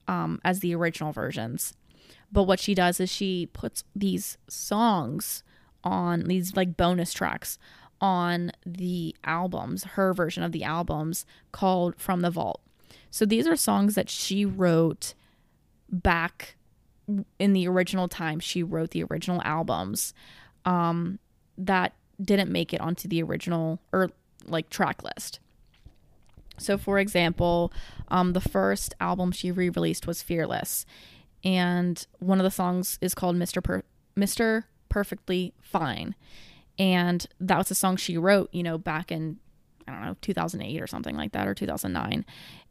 um, 0.08 0.40
as 0.44 0.60
the 0.60 0.74
original 0.76 1.12
versions. 1.12 1.74
But 2.32 2.44
what 2.44 2.60
she 2.60 2.74
does 2.74 3.00
is 3.00 3.10
she 3.12 3.50
puts 3.54 3.84
these 3.96 4.38
songs 4.48 5.44
on 5.84 6.22
these 6.22 6.56
like 6.56 6.78
bonus 6.78 7.14
tracks 7.14 7.58
on 8.00 8.52
the 8.66 9.16
albums, 9.24 9.84
her 9.84 10.14
version 10.14 10.44
of 10.44 10.52
the 10.52 10.64
albums 10.64 11.26
called 11.52 11.96
From 11.98 12.22
the 12.22 12.32
Vault. 12.32 12.62
So 13.12 13.26
these 13.26 13.48
are 13.48 13.56
songs 13.56 13.96
that 13.96 14.10
she 14.10 14.46
wrote 14.46 15.14
back 15.92 16.56
in 17.40 17.54
the 17.54 17.68
original 17.68 18.08
time 18.08 18.40
she 18.40 18.64
wrote 18.64 18.92
the 18.92 19.04
original 19.04 19.42
albums 19.44 20.14
um, 20.66 21.20
that 21.58 21.94
didn't 22.24 22.52
make 22.52 22.74
it 22.74 22.82
onto 22.82 23.08
the 23.08 23.22
original 23.22 23.80
or 23.92 24.10
like 24.46 24.70
track 24.70 25.04
list. 25.04 25.40
So, 26.58 26.78
for 26.78 27.00
example, 27.00 27.74
um, 28.10 28.34
the 28.34 28.42
first 28.42 28.94
album 29.00 29.32
she 29.32 29.52
re 29.52 29.70
released 29.70 30.06
was 30.06 30.22
Fearless. 30.22 30.86
And 31.44 32.06
one 32.20 32.40
of 32.40 32.44
the 32.44 32.52
songs 32.52 33.00
is 33.02 33.16
called 33.16 33.36
Mr. 33.36 33.64
Per- 33.64 33.84
Mr. 34.16 34.66
Perfectly 34.90 35.54
Fine. 35.60 36.16
And 36.78 37.26
that 37.40 37.58
was 37.58 37.72
a 37.72 37.76
song 37.76 37.96
she 37.96 38.18
wrote, 38.18 38.50
you 38.54 38.64
know, 38.64 38.78
back 38.78 39.12
in, 39.12 39.38
I 39.88 39.92
don't 39.92 40.02
know, 40.02 40.16
2008 40.22 40.82
or 40.82 40.88
something 40.88 41.16
like 41.16 41.32
that, 41.32 41.48
or 41.48 41.56
2009. 41.56 42.26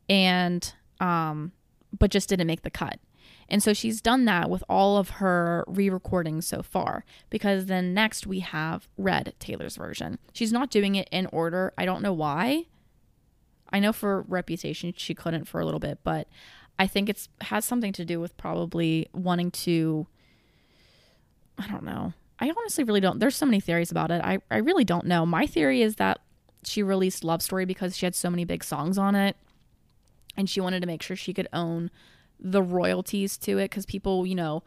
And, 0.08 0.72
um, 1.00 1.52
but 1.98 2.10
just 2.10 2.28
didn't 2.28 2.46
make 2.46 2.62
the 2.62 2.70
cut. 2.70 3.00
And 3.50 3.62
so 3.62 3.72
she's 3.72 4.00
done 4.00 4.24
that 4.26 4.48
with 4.48 4.62
all 4.68 4.96
of 4.96 5.10
her 5.10 5.64
re 5.66 5.90
recordings 5.90 6.46
so 6.46 6.62
far, 6.62 7.04
because 7.30 7.66
then 7.66 7.92
next 7.92 8.26
we 8.26 8.40
have 8.40 8.88
Red 8.96 9.34
Taylor's 9.40 9.76
version. 9.76 10.18
She's 10.32 10.52
not 10.52 10.70
doing 10.70 10.94
it 10.94 11.08
in 11.10 11.26
order. 11.26 11.72
I 11.76 11.84
don't 11.84 12.02
know 12.02 12.12
why. 12.12 12.66
I 13.72 13.80
know 13.80 13.92
for 13.92 14.22
reputation 14.22 14.94
she 14.96 15.14
couldn't 15.14 15.46
for 15.46 15.60
a 15.60 15.64
little 15.64 15.80
bit, 15.80 15.98
but 16.04 16.28
I 16.78 16.86
think 16.86 17.08
it's 17.08 17.28
has 17.42 17.64
something 17.64 17.92
to 17.94 18.04
do 18.04 18.20
with 18.20 18.36
probably 18.36 19.08
wanting 19.12 19.50
to 19.50 20.06
I 21.58 21.68
don't 21.68 21.84
know. 21.84 22.14
I 22.38 22.50
honestly 22.50 22.84
really 22.84 23.00
don't. 23.00 23.18
There's 23.18 23.36
so 23.36 23.44
many 23.44 23.60
theories 23.60 23.90
about 23.90 24.10
it. 24.10 24.22
I, 24.24 24.38
I 24.50 24.58
really 24.58 24.84
don't 24.84 25.04
know. 25.04 25.26
My 25.26 25.46
theory 25.46 25.82
is 25.82 25.96
that 25.96 26.20
she 26.64 26.82
released 26.82 27.22
Love 27.22 27.42
Story 27.42 27.66
because 27.66 27.96
she 27.96 28.06
had 28.06 28.14
so 28.14 28.30
many 28.30 28.46
big 28.46 28.64
songs 28.64 28.96
on 28.96 29.14
it 29.14 29.36
and 30.36 30.48
she 30.48 30.60
wanted 30.60 30.80
to 30.80 30.86
make 30.86 31.02
sure 31.02 31.16
she 31.16 31.34
could 31.34 31.48
own 31.52 31.90
the 32.40 32.62
royalties 32.62 33.36
to 33.38 33.58
it 33.58 33.70
because 33.70 33.86
people, 33.86 34.26
you 34.26 34.34
know, 34.34 34.62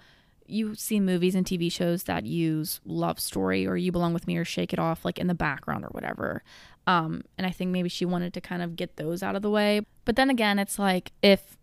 you 0.45 0.75
see 0.75 0.99
movies 0.99 1.35
and 1.35 1.45
TV 1.45 1.71
shows 1.71 2.03
that 2.03 2.25
use 2.25 2.79
Love 2.85 3.19
Story 3.19 3.65
or 3.65 3.75
You 3.75 3.91
Belong 3.91 4.13
With 4.13 4.27
Me 4.27 4.37
or 4.37 4.45
Shake 4.45 4.73
It 4.73 4.79
Off 4.79 5.05
like 5.05 5.17
in 5.17 5.27
the 5.27 5.33
background 5.33 5.85
or 5.85 5.89
whatever. 5.89 6.43
Um, 6.85 7.23
and 7.37 7.47
I 7.47 7.51
think 7.51 7.71
maybe 7.71 7.89
she 7.89 8.05
wanted 8.05 8.33
to 8.33 8.41
kind 8.41 8.61
of 8.61 8.75
get 8.75 8.97
those 8.97 9.23
out 9.23 9.35
of 9.35 9.41
the 9.41 9.49
way. 9.49 9.85
But 10.05 10.15
then 10.15 10.29
again, 10.29 10.59
it's 10.59 10.77
like 10.77 11.11
if 11.21 11.57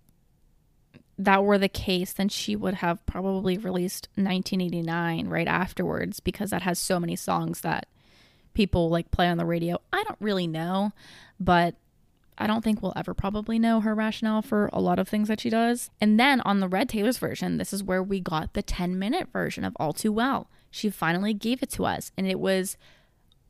that 1.18 1.44
were 1.44 1.58
the 1.58 1.68
case, 1.68 2.14
then 2.14 2.30
she 2.30 2.56
would 2.56 2.74
have 2.74 3.04
probably 3.04 3.58
released 3.58 4.08
1989 4.14 5.28
right 5.28 5.48
afterwards 5.48 6.18
because 6.18 6.50
that 6.50 6.62
has 6.62 6.78
so 6.78 6.98
many 6.98 7.14
songs 7.14 7.60
that 7.60 7.86
people 8.54 8.88
like 8.88 9.10
play 9.10 9.28
on 9.28 9.36
the 9.36 9.44
radio. 9.44 9.78
I 9.92 10.02
don't 10.04 10.18
really 10.20 10.46
know, 10.46 10.92
but 11.38 11.74
I 12.40 12.46
don't 12.46 12.64
think 12.64 12.80
we'll 12.80 12.94
ever 12.96 13.12
probably 13.12 13.58
know 13.58 13.80
her 13.80 13.94
rationale 13.94 14.40
for 14.40 14.70
a 14.72 14.80
lot 14.80 14.98
of 14.98 15.06
things 15.06 15.28
that 15.28 15.40
she 15.40 15.50
does. 15.50 15.90
And 16.00 16.18
then 16.18 16.40
on 16.40 16.60
the 16.60 16.68
Red 16.68 16.88
Taylor's 16.88 17.18
version, 17.18 17.58
this 17.58 17.72
is 17.72 17.84
where 17.84 18.02
we 18.02 18.18
got 18.18 18.54
the 18.54 18.62
10 18.62 18.98
minute 18.98 19.28
version 19.30 19.62
of 19.62 19.76
All 19.78 19.92
Too 19.92 20.10
Well. 20.10 20.48
She 20.70 20.88
finally 20.88 21.34
gave 21.34 21.62
it 21.62 21.70
to 21.70 21.84
us, 21.84 22.12
and 22.16 22.26
it 22.26 22.40
was 22.40 22.78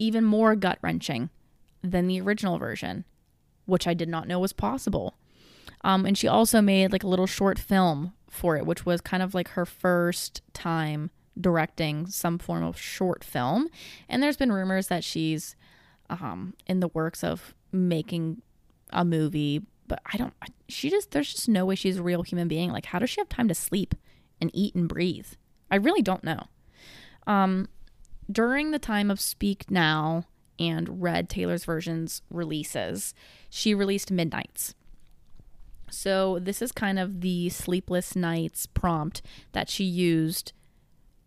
even 0.01 0.25
more 0.25 0.57
gut 0.57 0.79
wrenching 0.83 1.31
than 1.83 2.09
the 2.09 2.21
original 2.21 2.59
version, 2.59 3.05
which 3.67 3.87
I 3.87 3.95
did 3.95 4.09
not 4.09 4.27
know 4.27 4.41
was 4.41 4.53
possible. 4.53 5.15
Um, 5.83 6.05
and 6.05 6.19
she 6.19 6.27
also 6.27 6.61
made 6.61 6.91
like 6.91 7.05
a 7.05 7.09
little 7.09 7.27
short 7.27 7.59
film 7.59 8.15
for 8.29 8.57
it, 8.57 8.67
which 8.67 8.85
was 8.85 9.01
kind 9.01 9.23
of 9.23 9.35
like 9.35 9.51
her 9.51 9.65
first 9.65 10.43
time 10.53 11.11
directing 11.41 12.07
some 12.07 12.39
form 12.39 12.65
of 12.65 12.79
short 12.79 13.23
film. 13.23 13.69
And 14.09 14.23
there's 14.23 14.37
been 14.37 14.53
rumors 14.53 14.89
that 14.89 15.05
she's 15.05 15.55
um, 16.09 16.55
in 16.67 16.81
the 16.81 16.89
works 16.89 17.23
of 17.23 17.55
making 17.73 18.43
a 18.93 19.05
movie, 19.05 19.63
but 19.87 20.01
I 20.13 20.17
don't, 20.17 20.35
she 20.69 20.91
just, 20.91 21.11
there's 21.11 21.33
just 21.33 21.49
no 21.49 21.65
way 21.65 21.75
she's 21.75 21.99
a 21.99 22.03
real 22.03 22.23
human 22.23 22.49
being. 22.49 22.71
Like, 22.71 22.87
how 22.87 22.99
does 22.99 23.11
she 23.11 23.21
have 23.21 23.29
time 23.29 23.49
to 23.49 23.55
sleep 23.55 23.95
and 24.41 24.51
eat 24.55 24.75
and 24.75 24.89
breathe? 24.89 25.29
I 25.71 25.77
really 25.77 26.03
don't 26.03 26.25
know. 26.25 26.45
Um, 27.27 27.69
during 28.31 28.71
the 28.71 28.79
time 28.79 29.11
of 29.11 29.21
Speak 29.21 29.71
Now 29.71 30.27
and 30.59 31.03
Red 31.03 31.29
Taylor's 31.29 31.65
versions 31.65 32.23
releases, 32.31 33.15
she 33.49 33.75
released 33.75 34.11
Midnights. 34.11 34.75
So 35.91 36.39
this 36.39 36.63
is 36.63 36.73
kind 36.73 36.99
of 36.99 37.21
the 37.21 37.49
sleepless 37.49 38.15
nights 38.15 38.67
prompt 38.67 39.23
that 39.53 39.69
she 39.69 39.85
used 39.85 40.53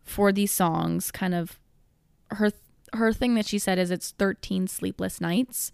for 0.03 0.31
these 0.31 0.51
songs. 0.51 1.11
Kind 1.11 1.33
of 1.33 1.59
her 2.31 2.51
her 2.93 3.11
thing 3.11 3.33
that 3.35 3.45
she 3.45 3.59
said 3.59 3.79
is 3.79 3.91
it's 3.91 4.11
13 4.11 4.67
sleepless 4.67 5.19
nights. 5.19 5.71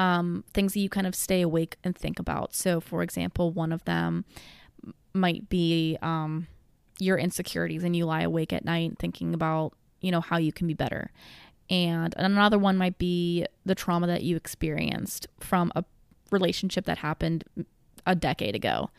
Um, 0.00 0.44
things 0.54 0.72
that 0.72 0.80
you 0.80 0.88
kind 0.88 1.06
of 1.06 1.14
stay 1.14 1.42
awake 1.42 1.76
and 1.84 1.94
think 1.94 2.18
about. 2.18 2.54
So, 2.54 2.80
for 2.80 3.02
example, 3.02 3.52
one 3.52 3.70
of 3.70 3.84
them 3.84 4.24
might 5.12 5.50
be 5.50 5.98
um, 6.00 6.46
your 6.98 7.18
insecurities, 7.18 7.84
and 7.84 7.94
you 7.94 8.06
lie 8.06 8.22
awake 8.22 8.52
at 8.52 8.64
night 8.64 8.96
thinking 8.98 9.34
about 9.34 9.74
you 10.00 10.10
know 10.10 10.22
how 10.22 10.38
you 10.38 10.52
can 10.52 10.66
be 10.66 10.74
better. 10.74 11.10
And 11.68 12.14
another 12.16 12.58
one 12.58 12.78
might 12.78 12.98
be 12.98 13.46
the 13.64 13.74
trauma 13.74 14.06
that 14.06 14.22
you 14.22 14.36
experienced 14.36 15.26
from 15.38 15.70
a 15.76 15.84
relationship 16.30 16.86
that 16.86 16.98
happened 16.98 17.44
a 18.06 18.14
decade 18.14 18.56
ago. 18.56 18.90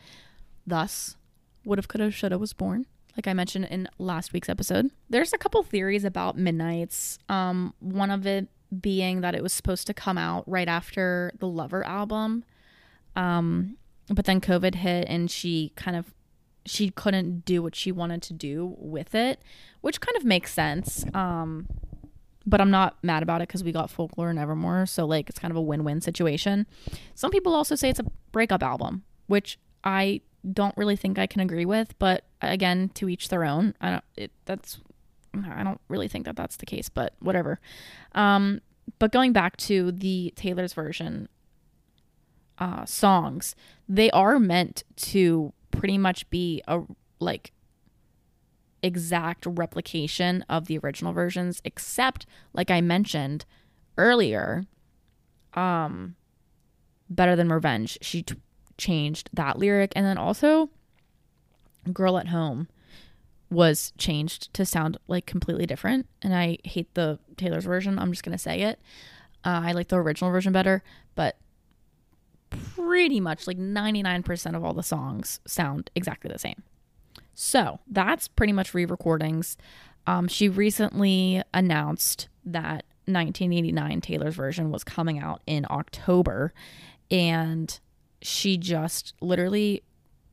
Thus, 0.66 1.16
would 1.64 1.78
have, 1.78 1.88
could 1.88 2.00
have, 2.00 2.14
should 2.14 2.32
have 2.32 2.40
was 2.40 2.52
born. 2.52 2.86
Like 3.16 3.26
I 3.26 3.34
mentioned 3.34 3.66
in 3.66 3.88
last 3.98 4.32
week's 4.32 4.48
episode, 4.48 4.90
there's 5.10 5.32
a 5.32 5.38
couple 5.38 5.62
theories 5.62 6.04
about 6.04 6.38
Midnights. 6.38 7.18
Um, 7.28 7.74
one 7.80 8.10
of 8.10 8.26
it 8.26 8.48
being 8.80 9.20
that 9.20 9.34
it 9.34 9.42
was 9.42 9.52
supposed 9.52 9.86
to 9.86 9.94
come 9.94 10.18
out 10.18 10.44
right 10.46 10.68
after 10.68 11.32
the 11.38 11.46
Lover 11.46 11.84
album, 11.84 12.44
um, 13.16 13.76
but 14.08 14.24
then 14.24 14.40
COVID 14.40 14.76
hit 14.76 15.06
and 15.08 15.30
she 15.30 15.72
kind 15.76 15.96
of 15.96 16.14
she 16.64 16.90
couldn't 16.90 17.44
do 17.44 17.62
what 17.62 17.74
she 17.74 17.90
wanted 17.90 18.22
to 18.22 18.32
do 18.32 18.76
with 18.78 19.14
it, 19.14 19.42
which 19.80 20.00
kind 20.00 20.16
of 20.16 20.24
makes 20.24 20.52
sense. 20.52 21.04
Um, 21.12 21.66
but 22.46 22.60
I'm 22.60 22.70
not 22.70 22.96
mad 23.02 23.22
about 23.22 23.40
it 23.40 23.48
because 23.48 23.64
we 23.64 23.72
got 23.72 23.90
folklore 23.90 24.30
and 24.30 24.38
Evermore, 24.38 24.86
so 24.86 25.04
like 25.04 25.28
it's 25.28 25.38
kind 25.38 25.50
of 25.50 25.56
a 25.56 25.62
win-win 25.62 26.00
situation. 26.00 26.66
Some 27.14 27.30
people 27.30 27.54
also 27.54 27.74
say 27.74 27.88
it's 27.88 28.00
a 28.00 28.06
breakup 28.32 28.62
album, 28.62 29.04
which 29.26 29.58
I 29.84 30.22
don't 30.50 30.76
really 30.76 30.96
think 30.96 31.18
I 31.18 31.26
can 31.26 31.40
agree 31.40 31.64
with, 31.64 31.96
but 31.98 32.24
again, 32.40 32.90
to 32.94 33.08
each 33.08 33.28
their 33.28 33.44
own. 33.44 33.74
I 33.80 33.90
don't. 33.90 34.04
It, 34.16 34.32
that's. 34.44 34.80
I 35.34 35.62
don't 35.62 35.80
really 35.88 36.08
think 36.08 36.26
that 36.26 36.36
that's 36.36 36.56
the 36.56 36.66
case, 36.66 36.88
but 36.88 37.14
whatever. 37.20 37.60
Um, 38.14 38.60
but 38.98 39.12
going 39.12 39.32
back 39.32 39.56
to 39.58 39.92
the 39.92 40.32
Taylor's 40.36 40.74
version 40.74 41.28
uh, 42.58 42.84
songs, 42.84 43.54
they 43.88 44.10
are 44.10 44.38
meant 44.38 44.84
to 44.96 45.52
pretty 45.70 45.98
much 45.98 46.28
be 46.30 46.62
a 46.68 46.82
like 47.18 47.52
exact 48.82 49.46
replication 49.46 50.44
of 50.48 50.66
the 50.66 50.78
original 50.78 51.12
versions, 51.12 51.62
except, 51.64 52.26
like 52.52 52.70
I 52.70 52.80
mentioned 52.80 53.44
earlier, 53.96 54.64
um, 55.54 56.16
Better 57.08 57.36
Than 57.36 57.48
Revenge. 57.48 57.98
She 58.00 58.22
t- 58.22 58.34
changed 58.76 59.30
that 59.32 59.58
lyric. 59.58 59.92
And 59.94 60.04
then 60.04 60.18
also, 60.18 60.70
Girl 61.92 62.18
at 62.18 62.28
Home, 62.28 62.68
was 63.52 63.92
changed 63.98 64.52
to 64.54 64.64
sound 64.64 64.96
like 65.06 65.26
completely 65.26 65.66
different. 65.66 66.06
And 66.22 66.34
I 66.34 66.58
hate 66.64 66.92
the 66.94 67.18
Taylor's 67.36 67.64
version. 67.64 67.98
I'm 67.98 68.10
just 68.10 68.24
going 68.24 68.36
to 68.36 68.42
say 68.42 68.62
it. 68.62 68.80
Uh, 69.44 69.60
I 69.64 69.72
like 69.72 69.88
the 69.88 69.96
original 69.96 70.30
version 70.30 70.52
better, 70.52 70.82
but 71.14 71.36
pretty 72.50 73.20
much 73.20 73.46
like 73.46 73.58
99% 73.58 74.56
of 74.56 74.64
all 74.64 74.72
the 74.72 74.82
songs 74.82 75.40
sound 75.46 75.90
exactly 75.94 76.30
the 76.32 76.38
same. 76.38 76.62
So 77.34 77.80
that's 77.86 78.28
pretty 78.28 78.52
much 78.52 78.74
re 78.74 78.84
recordings. 78.84 79.56
Um, 80.06 80.28
she 80.28 80.48
recently 80.48 81.42
announced 81.54 82.28
that 82.44 82.84
1989 83.06 84.00
Taylor's 84.00 84.34
version 84.34 84.70
was 84.70 84.84
coming 84.84 85.18
out 85.18 85.42
in 85.46 85.66
October, 85.70 86.52
and 87.10 87.78
she 88.20 88.56
just 88.56 89.14
literally 89.20 89.82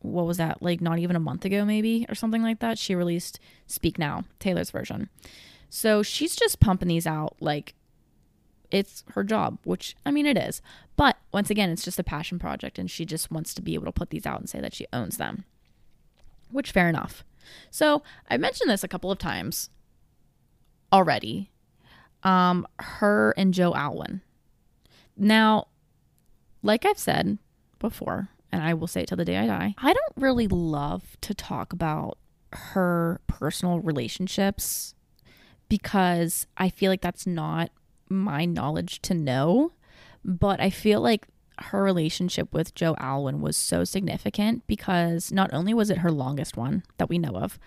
what 0.02 0.26
was 0.26 0.38
that 0.38 0.62
like 0.62 0.82
not 0.82 1.00
even 1.00 1.16
a 1.16 1.20
month 1.20 1.46
ago 1.46 1.66
maybe 1.66 2.06
or 2.10 2.16
something 2.16 2.42
like 2.42 2.60
that? 2.60 2.78
She 2.78 2.96
released 2.96 3.40
speak 3.68 3.98
now 4.00 4.24
taylor's 4.40 4.72
version. 4.72 5.10
So 5.70 6.02
she's 6.02 6.36
just 6.36 6.60
pumping 6.60 6.88
these 6.88 7.08
out 7.08 7.36
like 7.40 7.76
it's 8.72 9.04
her 9.14 9.24
job 9.24 9.58
which 9.64 9.96
i 10.06 10.12
mean 10.12 10.26
it 10.26 10.38
is. 10.38 10.62
But 10.96 11.18
once 11.34 11.50
again 11.50 11.70
it's 11.70 11.84
just 11.84 12.00
a 12.00 12.04
passion 12.04 12.40
project 12.40 12.80
and 12.80 12.90
she 12.90 13.06
just 13.06 13.32
wants 13.32 13.54
to 13.56 13.62
be 13.62 13.74
able 13.74 13.86
to 13.86 13.92
put 13.92 14.10
these 14.10 14.26
out 14.26 14.40
and 14.40 14.50
say 14.50 14.60
that 14.60 14.74
she 14.74 14.86
owns 14.94 15.18
them 15.18 15.46
which 16.52 16.72
fair 16.72 16.90
enough. 16.90 17.24
So 17.70 18.04
i 18.30 18.38
mentioned 18.38 18.70
this 18.70 18.84
a 18.84 18.90
couple 18.90 19.12
of 19.12 19.18
times 19.18 19.70
already. 20.94 21.52
Um 22.24 22.66
her 22.80 23.34
and 23.38 23.54
joe 23.54 23.74
alwyn. 23.76 24.22
Now 25.18 25.68
like 26.64 26.86
i've 26.86 26.98
said 27.00 27.38
before 27.80 28.30
and 28.52 28.64
I 28.64 28.74
will 28.74 28.88
say 28.88 29.02
it 29.02 29.08
till 29.08 29.18
the 29.18 29.26
day 29.26 29.38
I 29.38 29.48
die. 29.48 29.76
I 29.78 29.94
don't 29.94 30.14
really 30.18 30.48
love 30.48 31.18
to 31.22 31.34
talk 31.34 31.74
about 31.74 32.18
her 32.52 33.22
personal 33.28 33.80
relationships 33.80 34.96
because 35.68 36.48
I 36.58 36.70
feel 36.70 36.92
like 36.92 37.02
that's 37.02 37.28
not 37.28 37.70
my 38.10 38.46
knowledge 38.46 39.02
to 39.04 39.14
know. 39.14 39.74
But 40.26 40.60
I 40.60 40.70
feel 40.70 41.00
like 41.00 41.28
her 41.60 41.84
relationship 41.84 42.54
with 42.54 42.76
Joe 42.76 42.96
Alwyn 43.00 43.42
was 43.42 43.56
so 43.56 43.84
significant 43.84 44.66
because 44.68 45.32
not 45.32 45.54
only 45.54 45.74
was 45.74 45.90
it 45.90 46.00
her 46.00 46.12
longest 46.12 46.58
one 46.58 46.84
that 46.98 47.10
we 47.10 47.18
know 47.18 47.36
of, 47.36 47.60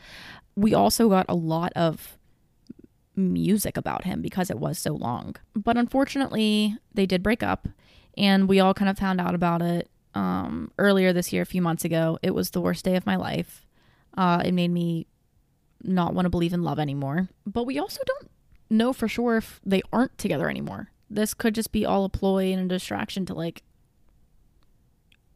we 0.56 0.74
also 0.74 1.08
got 1.08 1.26
a 1.28 1.34
lot 1.34 1.72
of 1.74 2.18
music 3.14 3.76
about 3.76 4.04
him 4.04 4.22
because 4.22 4.50
it 4.50 4.58
was 4.58 4.78
so 4.78 4.92
long. 4.92 5.36
But 5.54 5.76
unfortunately, 5.76 6.76
they 6.92 7.06
did 7.06 7.22
break 7.22 7.42
up 7.42 7.68
and 8.16 8.48
we 8.48 8.60
all 8.60 8.74
kind 8.74 8.90
of 8.90 8.98
found 8.98 9.20
out 9.20 9.34
about 9.34 9.62
it 9.62 9.88
um, 10.14 10.70
earlier 10.78 11.12
this 11.12 11.32
year, 11.32 11.42
a 11.42 11.46
few 11.46 11.62
months 11.62 11.84
ago. 11.84 12.18
It 12.22 12.34
was 12.34 12.50
the 12.50 12.60
worst 12.60 12.84
day 12.84 12.96
of 12.96 13.06
my 13.06 13.16
life. 13.16 13.66
Uh, 14.16 14.42
it 14.44 14.52
made 14.52 14.70
me 14.70 15.06
not 15.82 16.14
want 16.14 16.26
to 16.26 16.30
believe 16.30 16.52
in 16.52 16.62
love 16.62 16.78
anymore. 16.78 17.28
But 17.46 17.64
we 17.64 17.78
also 17.78 18.00
don't 18.06 18.30
know 18.70 18.92
for 18.92 19.08
sure 19.08 19.36
if 19.36 19.60
they 19.64 19.82
aren't 19.92 20.16
together 20.18 20.48
anymore. 20.48 20.90
This 21.10 21.34
could 21.34 21.54
just 21.54 21.72
be 21.72 21.84
all 21.84 22.04
a 22.04 22.08
ploy 22.08 22.52
and 22.52 22.62
a 22.70 22.74
distraction 22.74 23.26
to 23.26 23.34
like 23.34 23.62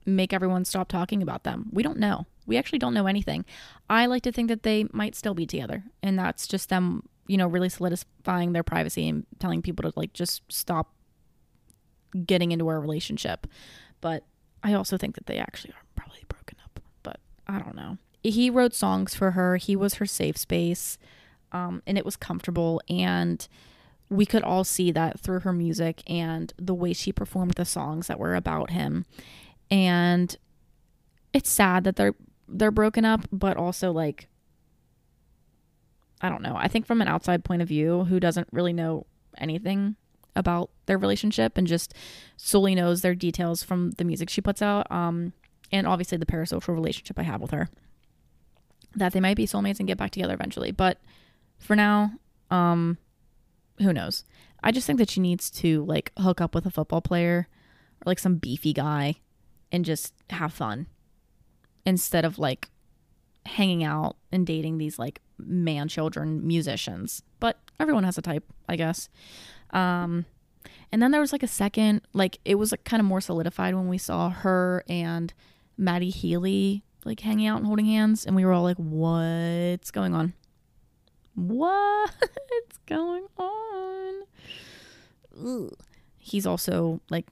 make 0.07 0.33
everyone 0.33 0.65
stop 0.65 0.89
talking 0.89 1.23
about 1.23 1.45
them. 1.45 1.69
We 1.73 1.83
don't 1.83 1.99
know. 1.99 2.27
We 2.47 2.57
actually 2.57 2.79
don't 2.79 2.95
know 2.95 3.07
anything. 3.07 3.45
I 3.91 4.07
like 4.07 4.23
to 4.23 4.33
think 4.33 4.49
that 4.49 4.63
they 4.63 4.87
might 4.93 5.17
still 5.17 5.35
be 5.35 5.47
together, 5.47 5.83
and 6.03 6.17
that's 6.17 6.47
just 6.47 6.69
them, 6.69 7.09
you 7.27 7.37
know, 7.37 7.49
really 7.49 7.69
solidifying 7.69 8.53
their 8.53 8.63
privacy 8.63 9.09
and 9.09 9.27
telling 9.41 9.63
people 9.63 9.91
to 9.91 9.99
like 9.99 10.13
just 10.13 10.43
stop 10.49 10.95
getting 12.25 12.53
into 12.53 12.69
our 12.69 12.81
relationship. 12.81 13.49
But 14.01 14.23
I 14.63 14.75
also 14.75 14.97
think 14.97 15.15
that 15.15 15.27
they 15.27 15.39
actually 15.39 15.73
are 15.73 15.85
probably 15.95 16.25
broken 16.29 16.59
up, 16.65 16.81
but 17.03 17.21
I 17.47 17.59
don't 17.59 17.77
know. 17.77 17.99
He 18.23 18.51
wrote 18.51 18.75
songs 18.75 19.15
for 19.15 19.33
her. 19.33 19.57
He 19.57 19.77
was 19.77 19.95
her 19.95 20.07
safe 20.07 20.37
space, 20.37 20.99
um, 21.53 21.83
and 21.87 21.97
it 21.97 22.05
was 22.05 22.17
comfortable. 22.17 22.81
And 22.89 23.47
we 24.09 24.27
could 24.27 24.43
all 24.43 24.65
see 24.65 24.91
that 24.93 25.21
through 25.21 25.41
her 25.41 25.53
music 25.53 26.03
and 26.07 26.53
the 26.59 26.75
way 26.75 26.93
she 26.93 27.13
performed 27.13 27.55
the 27.55 27.65
songs 27.65 28.07
that 28.07 28.19
were 28.19 28.35
about 28.35 28.71
him. 28.71 29.05
And 29.71 30.37
it's 31.33 31.51
sad 31.51 31.85
that 31.85 31.97
they're 31.97 32.15
they're 32.49 32.71
broken 32.71 33.05
up, 33.05 33.27
but 33.33 33.57
also 33.57 33.93
like 33.93 34.29
I 36.21 36.29
don't 36.29 36.43
know. 36.43 36.57
I 36.57 36.69
think 36.69 36.87
from 36.87 37.03
an 37.03 37.09
outside 37.09 37.45
point 37.45 37.63
of 37.63 37.69
view, 37.69 38.05
who 38.05 38.19
doesn't 38.19 38.49
really 38.51 38.73
know 38.73 39.07
anything 39.37 39.97
about 40.37 40.71
their 40.87 40.99
relationship 40.99 41.57
and 41.57 41.67
just 41.67 41.95
solely 42.37 42.75
knows 42.75 43.01
their 43.01 43.15
details 43.15 43.63
from 43.63 43.93
the 43.93 44.05
music 44.05 44.31
she 44.31 44.41
puts 44.41 44.63
out. 44.63 44.91
Um, 44.91 45.33
and 45.73 45.87
obviously 45.87 46.19
the 46.19 46.27
parasocial 46.27 46.75
relationship 46.75 47.19
I 47.19 47.25
have 47.25 47.41
with 47.41 47.51
her. 47.51 47.69
That 48.95 49.13
they 49.13 49.21
might 49.21 49.37
be 49.37 49.47
soulmates 49.47 49.79
and 49.79 49.89
get 49.89 49.99
back 49.99 50.11
together 50.11 50.35
eventually. 50.35 50.71
But 50.71 50.99
for 51.59 51.75
now, 51.75 52.13
um, 52.51 52.99
who 53.79 53.93
knows? 53.93 54.25
I 54.63 54.73
just 54.73 54.87
think 54.87 54.99
that 54.99 55.11
she 55.11 55.21
needs 55.21 55.51
to 55.53 55.85
like 55.85 56.13
hook 56.19 56.41
up 56.41 56.55
with 56.55 56.67
a 56.67 56.71
football 56.71 57.01
player 57.01 57.49
or 58.01 58.05
like 58.07 58.19
some 58.19 58.37
beefy 58.37 58.73
guy 58.73 59.17
and 59.73 59.85
just 59.85 60.15
have 60.31 60.53
fun 60.53 60.87
instead 61.85 62.25
of 62.25 62.39
like 62.39 62.71
hanging 63.45 63.85
out 63.85 64.17
and 64.33 64.47
dating 64.47 64.79
these 64.79 64.99
like 64.99 65.21
man 65.39 65.89
children 65.89 66.47
musicians. 66.47 67.23
But 67.39 67.59
everyone 67.79 68.05
has 68.05 68.19
a 68.19 68.23
type, 68.23 68.45
I 68.69 68.77
guess. 68.77 69.09
Um, 69.71 70.27
and 70.93 71.03
then 71.03 71.11
there 71.11 71.21
was 71.21 71.33
like 71.33 71.43
a 71.43 71.49
second, 71.49 72.03
like 72.13 72.39
it 72.45 72.57
was 72.57 72.73
like 72.73 72.85
kind 72.85 73.01
of 73.01 73.07
more 73.07 73.21
solidified 73.21 73.75
when 73.75 73.89
we 73.89 73.99
saw 73.99 74.31
her 74.31 74.85
and 74.89 75.33
Matty 75.77 76.11
Healy 76.11 76.85
like 77.07 77.21
hanging 77.21 77.47
out 77.47 77.59
and 77.59 77.67
holding 77.67 77.87
hands, 77.87 78.27
and 78.27 78.35
we 78.35 78.45
were 78.45 78.53
all 78.53 78.65
like, 78.65 78.77
"What's 78.77 79.91
going 79.93 80.15
on? 80.15 80.35
What's 81.35 82.79
going 82.87 83.27
on?" 83.39 84.23
Ugh. 85.39 85.73
He's 86.19 86.47
also 86.47 87.01
like 87.09 87.27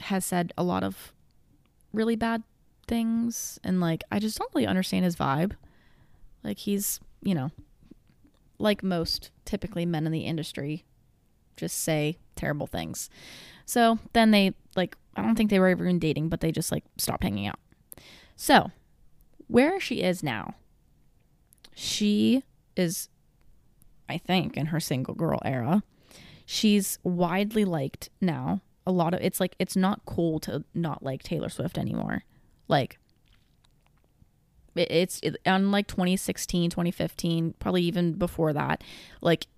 has 0.00 0.24
said 0.24 0.52
a 0.56 0.62
lot 0.62 0.82
of 0.82 1.12
really 1.92 2.16
bad 2.16 2.42
things, 2.86 3.60
and 3.62 3.80
like 3.80 4.02
I 4.10 4.18
just 4.18 4.38
don't 4.38 4.50
really 4.54 4.66
understand 4.66 5.04
his 5.04 5.16
vibe. 5.16 5.52
Like 6.42 6.58
he's, 6.58 7.00
you 7.20 7.34
know, 7.34 7.50
like 8.58 8.82
most 8.82 9.30
typically 9.44 9.84
men 9.84 10.06
in 10.06 10.12
the 10.12 10.24
industry, 10.24 10.84
just 11.58 11.78
say 11.78 12.18
terrible 12.36 12.66
things. 12.66 13.10
So 13.66 13.98
then 14.14 14.30
they 14.30 14.54
like 14.76 14.96
I 15.16 15.22
don't 15.22 15.34
think 15.34 15.50
they 15.50 15.58
were 15.58 15.70
even 15.70 15.98
dating, 15.98 16.28
but 16.28 16.40
they 16.40 16.52
just 16.52 16.72
like 16.72 16.84
stopped 16.96 17.24
hanging 17.24 17.46
out. 17.46 17.58
So 18.36 18.70
where 19.48 19.80
she 19.80 20.02
is 20.02 20.22
now, 20.22 20.54
she 21.74 22.44
is, 22.76 23.08
I 24.08 24.18
think, 24.18 24.56
in 24.56 24.66
her 24.66 24.80
single 24.80 25.14
girl 25.14 25.40
era. 25.44 25.82
She's 26.46 26.98
widely 27.02 27.64
liked 27.64 28.10
now. 28.20 28.62
A 28.86 28.92
lot 28.92 29.12
of 29.12 29.20
it's 29.20 29.38
like 29.40 29.54
it's 29.58 29.76
not 29.76 30.06
cool 30.06 30.40
to 30.40 30.64
not 30.72 31.02
like 31.02 31.22
Taylor 31.22 31.50
Swift 31.50 31.76
anymore. 31.76 32.22
Like 32.68 32.98
it's 34.74 35.18
it, 35.22 35.36
unlike 35.44 35.88
2016 35.88 36.70
2015 36.70 37.54
probably 37.58 37.82
even 37.82 38.12
before 38.12 38.52
that 38.52 38.84
like 39.20 39.48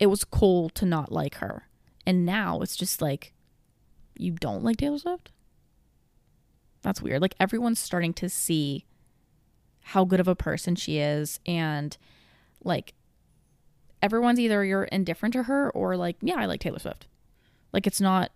it 0.00 0.06
was 0.06 0.24
cool 0.24 0.70
to 0.70 0.86
not 0.86 1.12
like 1.12 1.36
her. 1.36 1.68
And 2.06 2.26
now 2.26 2.62
it's 2.62 2.74
just 2.74 3.00
like, 3.00 3.32
you 4.16 4.32
don't 4.32 4.64
like 4.64 4.78
Taylor 4.78 4.98
Swift? 4.98 5.30
That's 6.82 7.02
weird. 7.02 7.20
Like 7.20 7.34
everyone's 7.38 7.78
starting 7.78 8.14
to 8.14 8.28
see 8.28 8.86
how 9.82 10.04
good 10.04 10.18
of 10.18 10.26
a 10.26 10.34
person 10.34 10.74
she 10.74 10.98
is. 10.98 11.38
And 11.44 11.96
like, 12.64 12.94
everyone's 14.02 14.40
either 14.40 14.64
you're 14.64 14.84
indifferent 14.84 15.34
to 15.34 15.44
her 15.44 15.70
or 15.70 15.96
like, 15.96 16.16
yeah, 16.22 16.36
I 16.36 16.46
like 16.46 16.60
Taylor 16.60 16.78
Swift. 16.78 17.06
Like, 17.72 17.86
it's 17.86 18.00
not, 18.00 18.32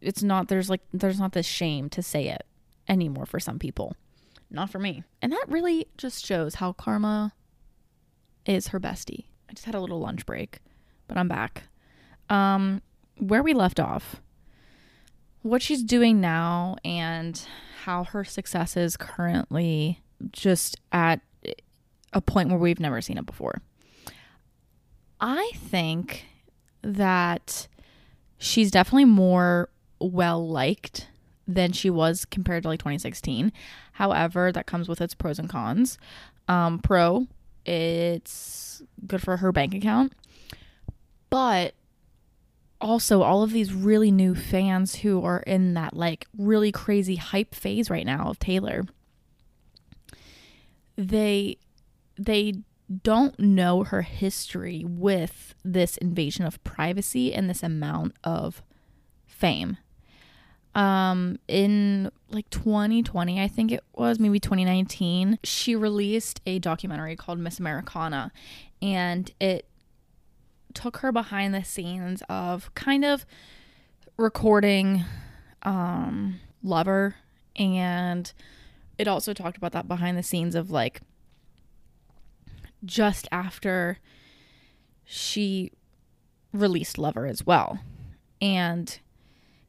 it's 0.00 0.22
not, 0.22 0.48
there's 0.48 0.68
like, 0.68 0.82
there's 0.92 1.18
not 1.18 1.32
this 1.32 1.46
shame 1.46 1.88
to 1.90 2.02
say 2.02 2.28
it 2.28 2.44
anymore 2.86 3.26
for 3.26 3.40
some 3.40 3.58
people. 3.58 3.96
Not 4.50 4.70
for 4.70 4.78
me. 4.78 5.02
And 5.20 5.32
that 5.32 5.46
really 5.48 5.88
just 5.96 6.24
shows 6.24 6.56
how 6.56 6.74
Karma 6.74 7.32
is 8.46 8.68
her 8.68 8.78
bestie. 8.78 9.24
Just 9.58 9.66
had 9.66 9.74
a 9.74 9.80
little 9.80 9.98
lunch 9.98 10.24
break, 10.24 10.60
but 11.08 11.16
I'm 11.16 11.26
back. 11.26 11.64
Um, 12.30 12.80
where 13.16 13.42
we 13.42 13.54
left 13.54 13.80
off, 13.80 14.22
what 15.42 15.62
she's 15.62 15.82
doing 15.82 16.20
now, 16.20 16.76
and 16.84 17.42
how 17.82 18.04
her 18.04 18.22
success 18.22 18.76
is 18.76 18.96
currently 18.96 20.00
just 20.30 20.76
at 20.92 21.22
a 22.12 22.20
point 22.20 22.50
where 22.50 22.58
we've 22.60 22.78
never 22.78 23.00
seen 23.00 23.18
it 23.18 23.26
before. 23.26 23.60
I 25.20 25.50
think 25.56 26.26
that 26.82 27.66
she's 28.36 28.70
definitely 28.70 29.06
more 29.06 29.70
well 29.98 30.48
liked 30.48 31.08
than 31.48 31.72
she 31.72 31.90
was 31.90 32.24
compared 32.24 32.62
to 32.62 32.68
like 32.68 32.78
2016. 32.78 33.52
However, 33.94 34.52
that 34.52 34.66
comes 34.66 34.88
with 34.88 35.00
its 35.00 35.14
pros 35.14 35.40
and 35.40 35.48
cons. 35.48 35.98
Um, 36.46 36.78
pro, 36.78 37.26
it's 37.68 38.82
good 39.06 39.22
for 39.22 39.36
her 39.36 39.52
bank 39.52 39.74
account. 39.74 40.14
But 41.28 41.74
also 42.80 43.22
all 43.22 43.42
of 43.42 43.52
these 43.52 43.74
really 43.74 44.10
new 44.10 44.34
fans 44.34 44.96
who 44.96 45.22
are 45.24 45.40
in 45.40 45.74
that 45.74 45.94
like 45.94 46.26
really 46.36 46.72
crazy 46.72 47.16
hype 47.16 47.54
phase 47.54 47.90
right 47.90 48.06
now 48.06 48.30
of 48.30 48.38
Taylor. 48.38 48.84
They 50.96 51.58
they 52.16 52.54
don't 53.02 53.38
know 53.38 53.84
her 53.84 54.02
history 54.02 54.82
with 54.86 55.54
this 55.62 55.98
invasion 55.98 56.46
of 56.46 56.62
privacy 56.64 57.34
and 57.34 57.50
this 57.50 57.62
amount 57.62 58.14
of 58.24 58.62
fame. 59.26 59.76
Um, 60.78 61.40
in 61.48 62.08
like 62.30 62.48
2020, 62.50 63.42
I 63.42 63.48
think 63.48 63.72
it 63.72 63.82
was, 63.96 64.20
maybe 64.20 64.38
2019, 64.38 65.40
she 65.42 65.74
released 65.74 66.40
a 66.46 66.60
documentary 66.60 67.16
called 67.16 67.40
Miss 67.40 67.58
Americana, 67.58 68.30
and 68.80 69.28
it 69.40 69.66
took 70.74 70.98
her 70.98 71.10
behind 71.10 71.52
the 71.52 71.64
scenes 71.64 72.22
of 72.28 72.72
kind 72.74 73.04
of 73.04 73.26
recording 74.16 75.04
um, 75.62 76.38
Lover, 76.62 77.16
and 77.56 78.32
it 78.98 79.08
also 79.08 79.32
talked 79.32 79.56
about 79.56 79.72
that 79.72 79.88
behind 79.88 80.16
the 80.16 80.22
scenes 80.22 80.54
of 80.54 80.70
like 80.70 81.00
just 82.84 83.26
after 83.32 83.98
she 85.04 85.72
released 86.52 86.98
Lover 86.98 87.26
as 87.26 87.44
well. 87.44 87.80
And 88.40 89.00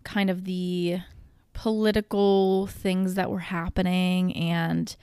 kind 0.09 0.31
of 0.31 0.45
the 0.45 0.97
political 1.53 2.65
things 2.65 3.13
that 3.13 3.29
were 3.29 3.39
happening 3.39 4.35
and 4.35 4.95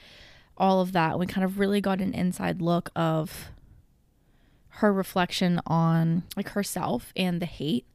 all 0.57 0.81
of 0.81 0.90
that. 0.92 1.16
We 1.16 1.27
kind 1.27 1.45
of 1.45 1.61
really 1.61 1.81
got 1.81 2.01
an 2.01 2.12
inside 2.12 2.61
look 2.61 2.90
of 2.97 3.51
her 4.69 4.92
reflection 4.92 5.61
on 5.64 6.25
like 6.37 6.49
herself 6.51 7.12
and 7.14 7.40
the 7.40 7.47
hate. 7.47 7.87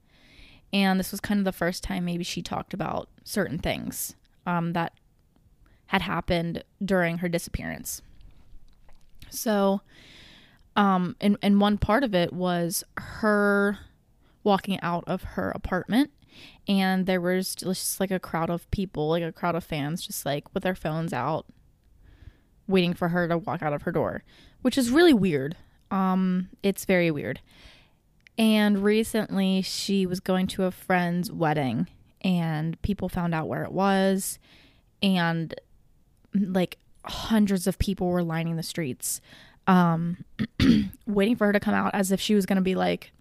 And 0.72 0.98
this 0.98 1.12
was 1.12 1.20
kind 1.20 1.38
of 1.38 1.44
the 1.44 1.52
first 1.52 1.84
time 1.84 2.06
maybe 2.06 2.24
she 2.24 2.42
talked 2.42 2.74
about 2.74 3.10
certain 3.26 3.60
things 3.60 4.16
um, 4.46 4.72
that 4.72 4.94
had 5.88 6.04
happened 6.04 6.64
during 6.84 7.18
her 7.18 7.28
disappearance. 7.28 8.02
So, 9.30 9.82
um, 10.78 11.18
and, 11.20 11.36
and 11.42 11.60
one 11.60 11.78
part 11.78 12.06
of 12.06 12.16
it 12.16 12.32
was 12.32 12.86
her 12.98 13.80
walking 14.46 14.80
out 14.80 15.04
of 15.08 15.24
her 15.24 15.52
apartment 15.52 16.12
and 16.68 17.06
there 17.06 17.22
was 17.22 17.56
just 17.56 18.00
like 18.00 18.12
a 18.12 18.20
crowd 18.20 18.50
of 18.50 18.70
people, 18.72 19.10
like 19.10 19.24
a 19.24 19.32
crowd 19.32 19.56
of 19.56 19.64
fans, 19.64 20.06
just 20.06 20.26
like 20.26 20.54
with 20.54 20.64
their 20.64 20.76
phones 20.76 21.14
out, 21.14 21.46
waiting 22.68 22.94
for 22.94 23.10
her 23.10 23.28
to 23.28 23.38
walk 23.38 23.62
out 23.62 23.74
of 23.74 23.84
her 23.84 23.92
door, 23.92 24.24
which 24.62 24.78
is 24.78 24.92
really 24.92 25.14
weird. 25.14 25.58
Um, 25.90 26.50
it's 26.64 26.86
very 26.86 27.12
weird. 27.12 27.42
And 28.38 28.84
recently, 28.84 29.62
she 29.62 30.06
was 30.06 30.20
going 30.20 30.48
to 30.48 30.64
a 30.64 30.72
friend's 30.72 31.32
wedding, 31.32 31.88
and 32.22 32.82
people 32.82 33.10
found 33.10 33.36
out 33.36 33.48
where 33.48 33.64
it 33.64 33.72
was, 33.72 34.40
and 35.04 35.54
like 36.34 36.78
hundreds 37.06 37.68
of 37.68 37.78
people 37.78 38.08
were 38.08 38.24
lining 38.24 38.56
the 38.56 38.64
streets, 38.64 39.22
um, 39.68 40.24
waiting 41.06 41.36
for 41.36 41.48
her 41.48 41.54
to 41.54 41.60
come 41.60 41.74
out, 41.74 41.94
as 41.94 42.12
if 42.12 42.22
she 42.22 42.36
was 42.36 42.46
going 42.46 42.56
to 42.56 42.62
be 42.62 42.76
like, 42.76 43.12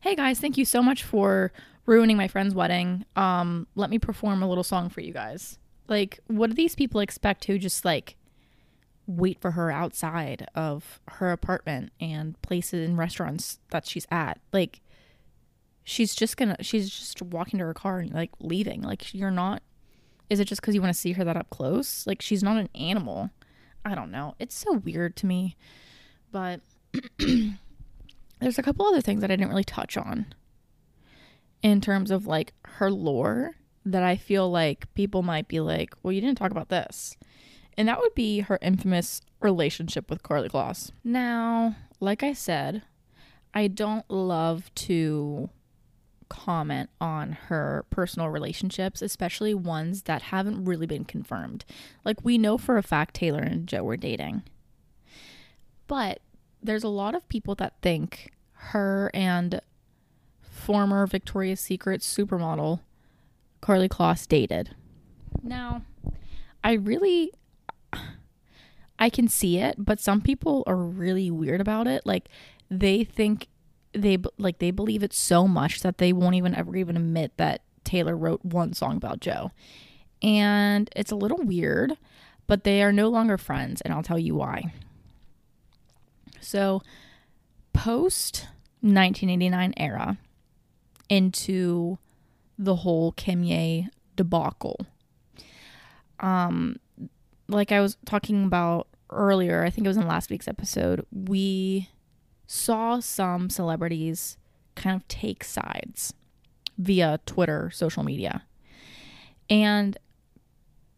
hey 0.00 0.14
guys, 0.14 0.40
thank 0.40 0.56
you 0.56 0.64
so 0.64 0.82
much 0.82 1.04
for 1.04 1.52
ruining 1.86 2.16
my 2.16 2.26
friend's 2.26 2.54
wedding. 2.54 3.04
Um, 3.16 3.66
let 3.74 3.90
me 3.90 3.98
perform 3.98 4.42
a 4.42 4.48
little 4.48 4.64
song 4.64 4.88
for 4.88 5.00
you 5.02 5.12
guys. 5.12 5.58
Like, 5.88 6.20
what 6.26 6.48
do 6.48 6.54
these 6.56 6.74
people 6.74 7.00
expect 7.00 7.44
who 7.44 7.58
just 7.58 7.84
like 7.84 8.16
wait 9.06 9.40
for 9.40 9.52
her 9.52 9.70
outside 9.70 10.46
of 10.54 11.00
her 11.08 11.32
apartment 11.32 11.92
and 12.00 12.40
places 12.42 12.88
and 12.88 12.96
restaurants 12.96 13.58
that 13.70 13.86
she's 13.86 14.06
at? 14.10 14.40
Like, 14.52 14.80
she's 15.84 16.14
just 16.14 16.36
gonna, 16.36 16.56
she's 16.60 16.88
just 16.88 17.20
walking 17.20 17.58
to 17.58 17.66
her 17.66 17.74
car 17.74 17.98
and 17.98 18.14
like 18.14 18.30
leaving. 18.40 18.80
Like, 18.80 19.12
you're 19.12 19.30
not, 19.30 19.62
is 20.30 20.40
it 20.40 20.46
just 20.46 20.62
because 20.62 20.74
you 20.74 20.80
want 20.80 20.94
to 20.94 21.00
see 21.00 21.12
her 21.12 21.24
that 21.24 21.36
up 21.36 21.50
close? 21.50 22.06
Like, 22.06 22.22
she's 22.22 22.42
not 22.42 22.56
an 22.56 22.70
animal. 22.74 23.30
I 23.84 23.94
don't 23.94 24.10
know. 24.10 24.34
It's 24.38 24.54
so 24.54 24.74
weird 24.74 25.16
to 25.16 25.26
me. 25.26 25.56
But 26.32 26.60
there's 28.40 28.58
a 28.58 28.62
couple 28.62 28.86
other 28.86 29.00
things 29.00 29.20
that 29.20 29.30
I 29.30 29.36
didn't 29.36 29.50
really 29.50 29.64
touch 29.64 29.96
on 29.96 30.26
in 31.62 31.80
terms 31.80 32.10
of 32.10 32.26
like 32.26 32.52
her 32.64 32.90
lore 32.90 33.56
that 33.84 34.02
I 34.02 34.16
feel 34.16 34.50
like 34.50 34.92
people 34.94 35.22
might 35.22 35.48
be 35.48 35.60
like, 35.60 35.94
well, 36.02 36.12
you 36.12 36.20
didn't 36.20 36.38
talk 36.38 36.50
about 36.50 36.68
this. 36.68 37.16
And 37.76 37.88
that 37.88 38.00
would 38.00 38.14
be 38.14 38.40
her 38.40 38.58
infamous 38.60 39.20
relationship 39.40 40.10
with 40.10 40.22
Karlie 40.22 40.50
Kloss. 40.50 40.90
Now, 41.04 41.76
like 41.98 42.22
I 42.22 42.32
said, 42.32 42.82
I 43.54 43.68
don't 43.68 44.08
love 44.10 44.72
to 44.74 45.50
comment 46.28 46.90
on 47.00 47.32
her 47.32 47.84
personal 47.90 48.28
relationships, 48.28 49.02
especially 49.02 49.54
ones 49.54 50.02
that 50.02 50.22
haven't 50.22 50.64
really 50.64 50.86
been 50.86 51.04
confirmed. 51.04 51.64
Like, 52.04 52.24
we 52.24 52.38
know 52.38 52.56
for 52.58 52.76
a 52.76 52.82
fact 52.82 53.14
Taylor 53.14 53.40
and 53.40 53.66
Joe 53.66 53.82
were 53.82 53.96
dating. 53.96 54.42
But 55.86 56.20
there's 56.62 56.84
a 56.84 56.88
lot 56.88 57.14
of 57.14 57.28
people 57.28 57.54
that 57.56 57.74
think 57.82 58.32
her 58.52 59.10
and 59.14 59.60
former 60.40 61.06
Victoria's 61.06 61.60
Secret 61.60 62.00
supermodel 62.02 62.80
Karlie 63.62 63.88
Kloss 63.88 64.26
dated. 64.26 64.74
Now, 65.42 65.82
I 66.62 66.72
really 66.72 67.32
I 68.98 69.08
can 69.08 69.28
see 69.28 69.58
it, 69.58 69.76
but 69.78 69.98
some 69.98 70.20
people 70.20 70.62
are 70.66 70.76
really 70.76 71.30
weird 71.30 71.60
about 71.60 71.86
it. 71.86 72.04
Like 72.04 72.28
they 72.70 73.04
think 73.04 73.48
they 73.92 74.18
like 74.38 74.58
they 74.58 74.70
believe 74.70 75.02
it 75.02 75.12
so 75.12 75.48
much 75.48 75.80
that 75.80 75.98
they 75.98 76.12
won't 76.12 76.34
even 76.34 76.54
ever 76.54 76.76
even 76.76 76.96
admit 76.96 77.32
that 77.38 77.62
Taylor 77.82 78.16
wrote 78.16 78.44
one 78.44 78.74
song 78.74 78.96
about 78.96 79.20
Joe. 79.20 79.52
And 80.22 80.90
it's 80.94 81.10
a 81.10 81.16
little 81.16 81.42
weird, 81.42 81.96
but 82.46 82.64
they 82.64 82.82
are 82.82 82.92
no 82.92 83.08
longer 83.08 83.38
friends, 83.38 83.80
and 83.80 83.94
I'll 83.94 84.02
tell 84.02 84.18
you 84.18 84.34
why. 84.34 84.72
So, 86.40 86.82
post 87.72 88.46
1989 88.80 89.74
era 89.76 90.18
into 91.08 91.98
the 92.58 92.76
whole 92.76 93.12
Kimye 93.12 93.88
debacle. 94.16 94.86
Um, 96.20 96.76
like 97.48 97.72
I 97.72 97.80
was 97.80 97.96
talking 98.04 98.44
about 98.44 98.86
earlier, 99.10 99.64
I 99.64 99.70
think 99.70 99.84
it 99.84 99.88
was 99.88 99.96
in 99.96 100.06
last 100.06 100.30
week's 100.30 100.48
episode, 100.48 101.04
we 101.10 101.88
saw 102.46 103.00
some 103.00 103.50
celebrities 103.50 104.36
kind 104.74 104.96
of 104.96 105.06
take 105.08 105.44
sides 105.44 106.14
via 106.78 107.20
Twitter, 107.26 107.70
social 107.72 108.02
media. 108.02 108.44
And 109.48 109.98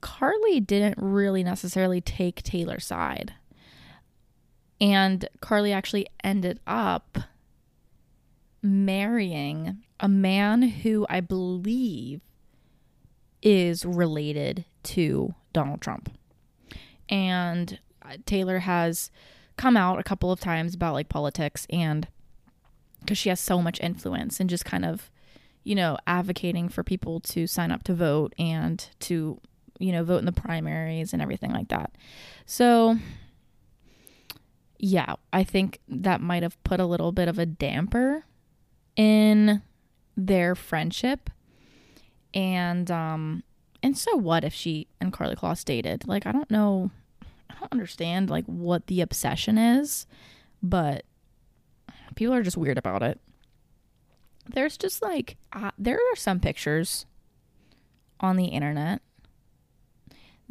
Karlie 0.01 0.65
didn't 0.65 0.99
really 0.99 1.43
necessarily 1.43 2.01
take 2.01 2.43
Taylor's 2.43 2.87
side. 2.87 3.35
And 4.83 5.29
Karlie 5.41 5.73
actually 5.73 6.09
ended 6.25 6.59
up 6.67 7.17
marrying 8.63 9.79
a 10.01 10.09
man 10.09 10.63
who 10.63 11.07
I 11.09 11.21
believe 11.21 12.21
is 13.43 13.85
related 13.85 14.65
to 14.83 15.35
Donald 15.53 15.81
Trump. 15.81 16.11
And 17.09 17.79
uh, 18.05 18.17
Taylor 18.27 18.59
has 18.59 19.13
come 19.57 19.77
out 19.77 20.01
a 20.01 20.03
couple 20.03 20.33
of 20.33 20.41
times 20.41 20.75
about 20.75 20.95
like 20.95 21.09
politics 21.09 21.65
and 21.71 22.09
because 23.01 23.19
she 23.19 23.29
has 23.29 23.39
so 23.39 23.63
much 23.63 23.81
influence 23.81 24.41
and 24.41 24.51
just 24.51 24.65
kind 24.65 24.85
of, 24.85 25.13
you 25.63 25.77
know, 25.77 25.97
advocating 26.09 26.69
for 26.69 26.83
people 26.83 27.21
to 27.21 27.47
sign 27.47 27.71
up 27.71 27.85
to 27.85 27.95
vote 27.95 28.35
and 28.37 28.89
to, 29.01 29.41
you 29.79 29.93
know, 29.93 30.03
vote 30.03 30.19
in 30.19 30.25
the 30.25 30.33
primaries 30.33 31.13
and 31.13 31.23
everything 31.23 31.53
like 31.53 31.69
that. 31.69 31.93
So 32.47 32.99
yeah, 34.85 35.15
I 35.33 35.45
think 35.45 35.79
that 35.89 36.21
might 36.21 36.43
have 36.43 36.63
put 36.65 36.81
a 36.81 36.85
little 36.85 37.13
bit 37.13 37.29
of 37.29 37.39
a 37.39 37.47
damper 37.47 38.25
in 38.97 39.63
their 40.17 40.57
friendship. 40.57 41.31
And 42.35 42.91
um 42.91 43.45
and 43.81 43.97
so 43.97 44.17
what 44.17 44.43
if 44.43 44.53
she 44.53 44.89
and 45.01 45.13
Karlie 45.13 45.37
Kloss 45.37 45.65
dated? 45.65 46.09
Like 46.09 46.27
I 46.27 46.33
don't 46.33 46.51
know 46.51 46.91
I 47.49 47.55
don't 47.61 47.73
understand 47.73 48.29
like 48.29 48.45
what 48.47 48.89
the 48.89 49.01
obsession 49.03 49.57
is, 49.57 50.09
but 50.61 51.05
people 52.17 52.35
are 52.35 52.43
just 52.43 52.57
weird 52.57 52.77
about 52.77 53.05
it. 53.05 53.21
There's 54.53 54.77
just 54.77 55.01
like 55.01 55.37
uh, 55.53 55.71
there 55.79 55.95
are 55.95 56.17
some 56.17 56.41
pictures 56.41 57.07
on 58.19 58.37
the 58.37 58.47
internet 58.47 59.01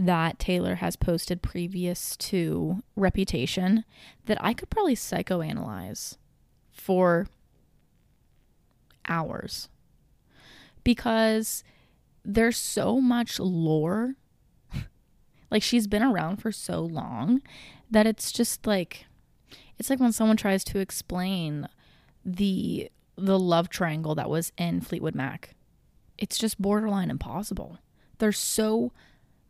that 0.06 0.40
Taylor 0.40 0.76
has 0.76 0.96
posted 0.96 1.44
previous 1.44 2.18
to 2.18 2.82
Reputation 2.96 3.86
that 4.26 4.38
I 4.42 4.54
could 4.54 4.70
probably 4.70 4.96
psychoanalyze 4.96 6.18
for 6.72 7.28
hours 9.08 9.70
because 10.84 11.64
there's 12.26 12.58
so 12.58 13.00
much 13.00 13.40
lore. 13.40 14.16
like 15.52 15.62
she's 15.62 15.86
been 15.86 16.04
around 16.04 16.38
for 16.38 16.52
so 16.52 16.82
long 16.82 17.42
that 17.90 18.08
it's 18.08 18.32
just 18.32 18.66
like 18.66 19.06
it's 19.78 19.90
like 19.90 20.00
when 20.00 20.14
someone 20.14 20.38
tries 20.38 20.64
to 20.64 20.80
explain 20.80 21.68
the 22.26 22.90
the 23.16 23.38
love 23.38 23.70
triangle 23.70 24.16
that 24.16 24.32
was 24.32 24.52
in 24.58 24.82
Fleetwood 24.82 25.14
Mac. 25.14 25.54
It's 26.18 26.40
just 26.40 26.60
borderline 26.60 27.12
impossible. 27.12 27.78
There's 28.18 28.40
so 28.40 28.94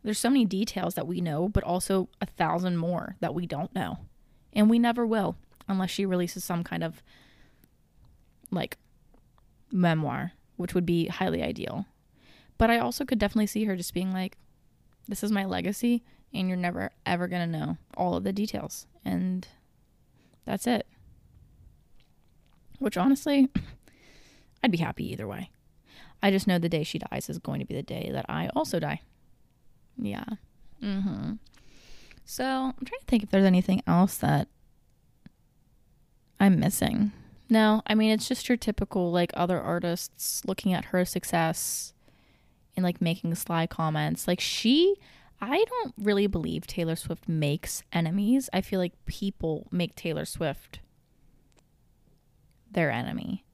There's 0.02 0.18
so 0.18 0.30
many 0.30 0.44
details 0.44 0.94
that 0.94 1.06
we 1.06 1.20
know, 1.20 1.48
but 1.48 1.62
also 1.62 2.08
a 2.20 2.26
thousand 2.26 2.76
more 2.76 3.16
that 3.20 3.34
we 3.34 3.46
don't 3.46 3.74
know. 3.74 3.98
And 4.52 4.68
we 4.68 4.78
never 4.78 5.06
will 5.06 5.36
unless 5.68 5.90
she 5.90 6.04
releases 6.04 6.44
some 6.44 6.64
kind 6.64 6.82
of 6.82 7.02
like 8.50 8.76
memoir, 9.70 10.32
which 10.56 10.74
would 10.74 10.86
be 10.86 11.06
highly 11.06 11.42
ideal. 11.42 11.86
But 12.58 12.70
I 12.70 12.78
also 12.78 13.04
could 13.04 13.18
definitely 13.18 13.46
see 13.46 13.64
her 13.64 13.76
just 13.76 13.94
being 13.94 14.12
like, 14.12 14.36
this 15.08 15.24
is 15.24 15.32
my 15.32 15.44
legacy, 15.44 16.04
and 16.32 16.48
you're 16.48 16.56
never 16.56 16.92
ever 17.06 17.26
going 17.26 17.50
to 17.50 17.58
know 17.58 17.76
all 17.96 18.16
of 18.16 18.24
the 18.24 18.32
details. 18.32 18.86
And 19.04 19.46
that's 20.44 20.66
it. 20.66 20.86
Which 22.78 22.96
honestly, 22.96 23.48
I'd 24.62 24.70
be 24.70 24.78
happy 24.78 25.10
either 25.12 25.26
way. 25.26 25.50
I 26.22 26.30
just 26.30 26.46
know 26.46 26.58
the 26.58 26.68
day 26.68 26.84
she 26.84 26.98
dies 26.98 27.28
is 27.28 27.38
going 27.38 27.60
to 27.60 27.66
be 27.66 27.74
the 27.74 27.82
day 27.82 28.10
that 28.12 28.26
I 28.28 28.48
also 28.54 28.78
die. 28.78 29.00
Yeah. 30.02 30.24
Mhm. 30.82 31.38
So, 32.24 32.44
I'm 32.44 32.84
trying 32.86 33.00
to 33.00 33.06
think 33.06 33.22
if 33.22 33.30
there's 33.30 33.44
anything 33.44 33.82
else 33.86 34.16
that 34.18 34.48
I'm 36.40 36.58
missing. 36.58 37.12
No, 37.48 37.82
I 37.86 37.94
mean 37.94 38.10
it's 38.10 38.26
just 38.28 38.48
your 38.48 38.56
typical 38.56 39.12
like 39.12 39.30
other 39.34 39.60
artists 39.60 40.42
looking 40.46 40.72
at 40.72 40.86
her 40.86 41.04
success 41.04 41.92
and 42.76 42.82
like 42.82 43.00
making 43.00 43.34
sly 43.34 43.66
comments. 43.66 44.26
Like 44.26 44.40
she 44.40 44.96
I 45.40 45.64
don't 45.68 45.94
really 45.98 46.26
believe 46.26 46.66
Taylor 46.66 46.96
Swift 46.96 47.28
makes 47.28 47.82
enemies. 47.92 48.48
I 48.52 48.60
feel 48.60 48.80
like 48.80 48.92
people 49.06 49.66
make 49.70 49.94
Taylor 49.94 50.24
Swift 50.24 50.80
their 52.70 52.90
enemy. 52.90 53.44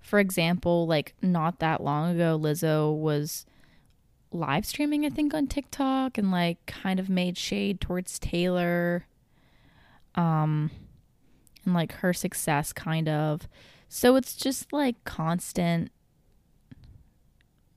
For 0.00 0.20
example, 0.20 0.86
like 0.86 1.14
not 1.20 1.58
that 1.58 1.82
long 1.82 2.14
ago 2.14 2.38
Lizzo 2.38 2.96
was 2.96 3.44
live 4.34 4.64
streaming 4.64 5.04
I 5.04 5.10
think 5.10 5.34
on 5.34 5.46
TikTok 5.46 6.18
and 6.18 6.30
like 6.30 6.64
kind 6.66 6.98
of 6.98 7.08
made 7.08 7.36
shade 7.36 7.80
towards 7.80 8.18
Taylor 8.18 9.06
um 10.14 10.70
and 11.64 11.74
like 11.74 11.92
her 11.92 12.12
success 12.12 12.72
kind 12.72 13.08
of. 13.08 13.48
So 13.88 14.16
it's 14.16 14.34
just 14.36 14.72
like 14.72 15.02
constant 15.04 15.90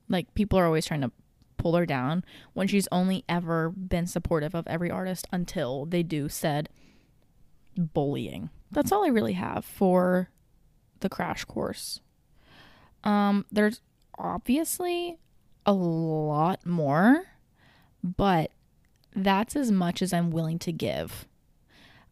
like 0.08 0.32
people 0.34 0.58
are 0.58 0.66
always 0.66 0.86
trying 0.86 1.02
to 1.02 1.12
pull 1.56 1.74
her 1.74 1.86
down 1.86 2.24
when 2.52 2.68
she's 2.68 2.88
only 2.92 3.24
ever 3.28 3.70
been 3.70 4.06
supportive 4.06 4.54
of 4.54 4.66
every 4.66 4.90
artist 4.90 5.26
until 5.32 5.84
they 5.86 6.02
do 6.02 6.28
said 6.28 6.68
bullying. 7.76 8.50
That's 8.70 8.92
all 8.92 9.04
I 9.04 9.08
really 9.08 9.34
have 9.34 9.64
for 9.64 10.30
the 11.00 11.08
crash 11.08 11.44
course. 11.44 12.00
Um 13.04 13.44
there's 13.52 13.80
obviously 14.18 15.18
a 15.66 15.72
lot 15.72 16.64
more, 16.64 17.24
but 18.02 18.52
that's 19.14 19.56
as 19.56 19.70
much 19.70 20.00
as 20.00 20.12
I'm 20.12 20.30
willing 20.30 20.58
to 20.60 20.72
give. 20.72 21.26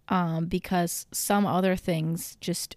Um, 0.08 0.46
because 0.46 1.06
some 1.12 1.46
other 1.46 1.76
things 1.76 2.36
just 2.40 2.76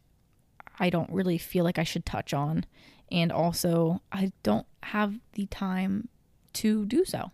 I 0.79 0.89
don't 0.89 1.11
really 1.11 1.37
feel 1.37 1.63
like 1.63 1.79
I 1.79 1.83
should 1.83 2.05
touch 2.05 2.33
on. 2.33 2.65
And 3.11 3.31
also, 3.31 4.01
I 4.11 4.31
don't 4.43 4.67
have 4.83 5.15
the 5.33 5.47
time 5.47 6.09
to 6.53 6.85
do 6.85 7.05
so. 7.05 7.31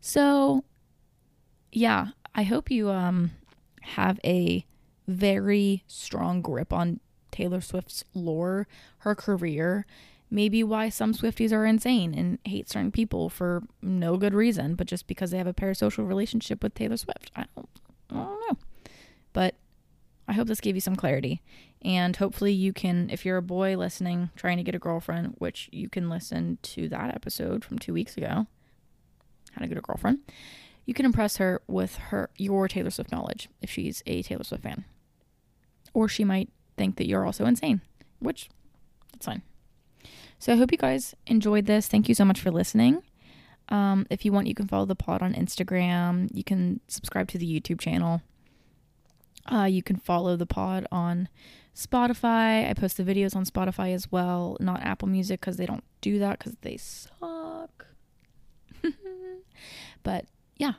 So, 0.00 0.64
yeah, 1.70 2.08
I 2.34 2.42
hope 2.42 2.70
you 2.70 2.90
um, 2.90 3.32
have 3.82 4.20
a 4.24 4.66
very 5.08 5.84
strong 5.86 6.42
grip 6.42 6.72
on 6.72 7.00
Taylor 7.30 7.60
Swift's 7.60 8.04
lore, 8.14 8.68
her 8.98 9.14
career, 9.14 9.86
maybe 10.32 10.64
why 10.64 10.88
some 10.88 11.12
Swifties 11.12 11.52
are 11.52 11.66
insane 11.66 12.14
and 12.14 12.38
hate 12.44 12.68
certain 12.68 12.90
people 12.90 13.28
for 13.28 13.62
no 13.82 14.16
good 14.16 14.32
reason, 14.32 14.74
but 14.74 14.86
just 14.86 15.06
because 15.06 15.30
they 15.30 15.36
have 15.36 15.46
a 15.46 15.52
parasocial 15.52 16.08
relationship 16.08 16.62
with 16.62 16.74
Taylor 16.74 16.96
Swift. 16.96 17.30
I 17.36 17.44
don't, 17.54 17.68
I 18.10 18.14
don't 18.14 18.40
know. 18.48 18.58
But 19.34 19.56
I 20.26 20.32
hope 20.32 20.48
this 20.48 20.62
gave 20.62 20.74
you 20.74 20.80
some 20.80 20.96
clarity. 20.96 21.42
And 21.82 22.16
hopefully, 22.16 22.52
you 22.52 22.72
can, 22.72 23.10
if 23.10 23.26
you're 23.26 23.36
a 23.36 23.42
boy 23.42 23.76
listening, 23.76 24.30
trying 24.34 24.56
to 24.56 24.62
get 24.62 24.74
a 24.74 24.78
girlfriend, 24.78 25.34
which 25.38 25.68
you 25.70 25.90
can 25.90 26.08
listen 26.08 26.58
to 26.62 26.88
that 26.88 27.14
episode 27.14 27.62
from 27.64 27.78
two 27.78 27.92
weeks 27.92 28.16
ago, 28.16 28.46
How 29.52 29.60
to 29.60 29.66
Get 29.66 29.76
a 29.76 29.82
Girlfriend, 29.82 30.20
you 30.86 30.94
can 30.94 31.04
impress 31.04 31.36
her 31.36 31.60
with 31.66 31.96
her 31.96 32.30
your 32.36 32.68
Taylor 32.68 32.90
Swift 32.90 33.12
knowledge 33.12 33.48
if 33.60 33.70
she's 33.70 34.02
a 34.06 34.22
Taylor 34.22 34.44
Swift 34.44 34.62
fan. 34.62 34.84
Or 35.92 36.08
she 36.08 36.24
might 36.24 36.48
think 36.76 36.96
that 36.96 37.06
you're 37.06 37.26
also 37.26 37.44
insane, 37.44 37.82
which 38.18 38.48
that's 39.12 39.26
fine. 39.26 39.42
So 40.42 40.52
I 40.52 40.56
hope 40.56 40.72
you 40.72 40.76
guys 40.76 41.14
enjoyed 41.28 41.66
this. 41.66 41.86
Thank 41.86 42.08
you 42.08 42.16
so 42.16 42.24
much 42.24 42.40
for 42.40 42.50
listening. 42.50 43.04
Um, 43.68 44.08
if 44.10 44.24
you 44.24 44.32
want, 44.32 44.48
you 44.48 44.56
can 44.56 44.66
follow 44.66 44.86
the 44.86 44.96
pod 44.96 45.22
on 45.22 45.34
Instagram. 45.34 46.30
You 46.34 46.42
can 46.42 46.80
subscribe 46.88 47.28
to 47.28 47.38
the 47.38 47.46
YouTube 47.46 47.78
channel. 47.78 48.22
Uh, 49.46 49.66
you 49.70 49.84
can 49.84 49.94
follow 49.94 50.34
the 50.34 50.44
pod 50.44 50.84
on 50.90 51.28
Spotify. 51.76 52.68
I 52.68 52.74
post 52.74 52.96
the 52.96 53.04
videos 53.04 53.36
on 53.36 53.44
Spotify 53.44 53.94
as 53.94 54.10
well, 54.10 54.56
not 54.58 54.82
Apple 54.82 55.06
Music 55.06 55.38
because 55.38 55.58
they 55.58 55.66
don't 55.66 55.84
do 56.00 56.18
that 56.18 56.40
because 56.40 56.56
they 56.62 56.76
suck. 56.76 57.86
but 60.02 60.24
yeah, 60.56 60.72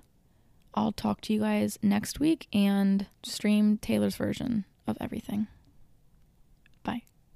I'll 0.74 0.92
talk 0.92 1.22
to 1.22 1.34
you 1.34 1.40
guys 1.40 1.80
next 1.82 2.20
week 2.20 2.48
and 2.52 3.06
stream 3.24 3.78
Taylor's 3.78 4.18
version 4.18 4.66
of 4.88 4.98
everything. 5.00 5.48
Bye. 6.84 7.04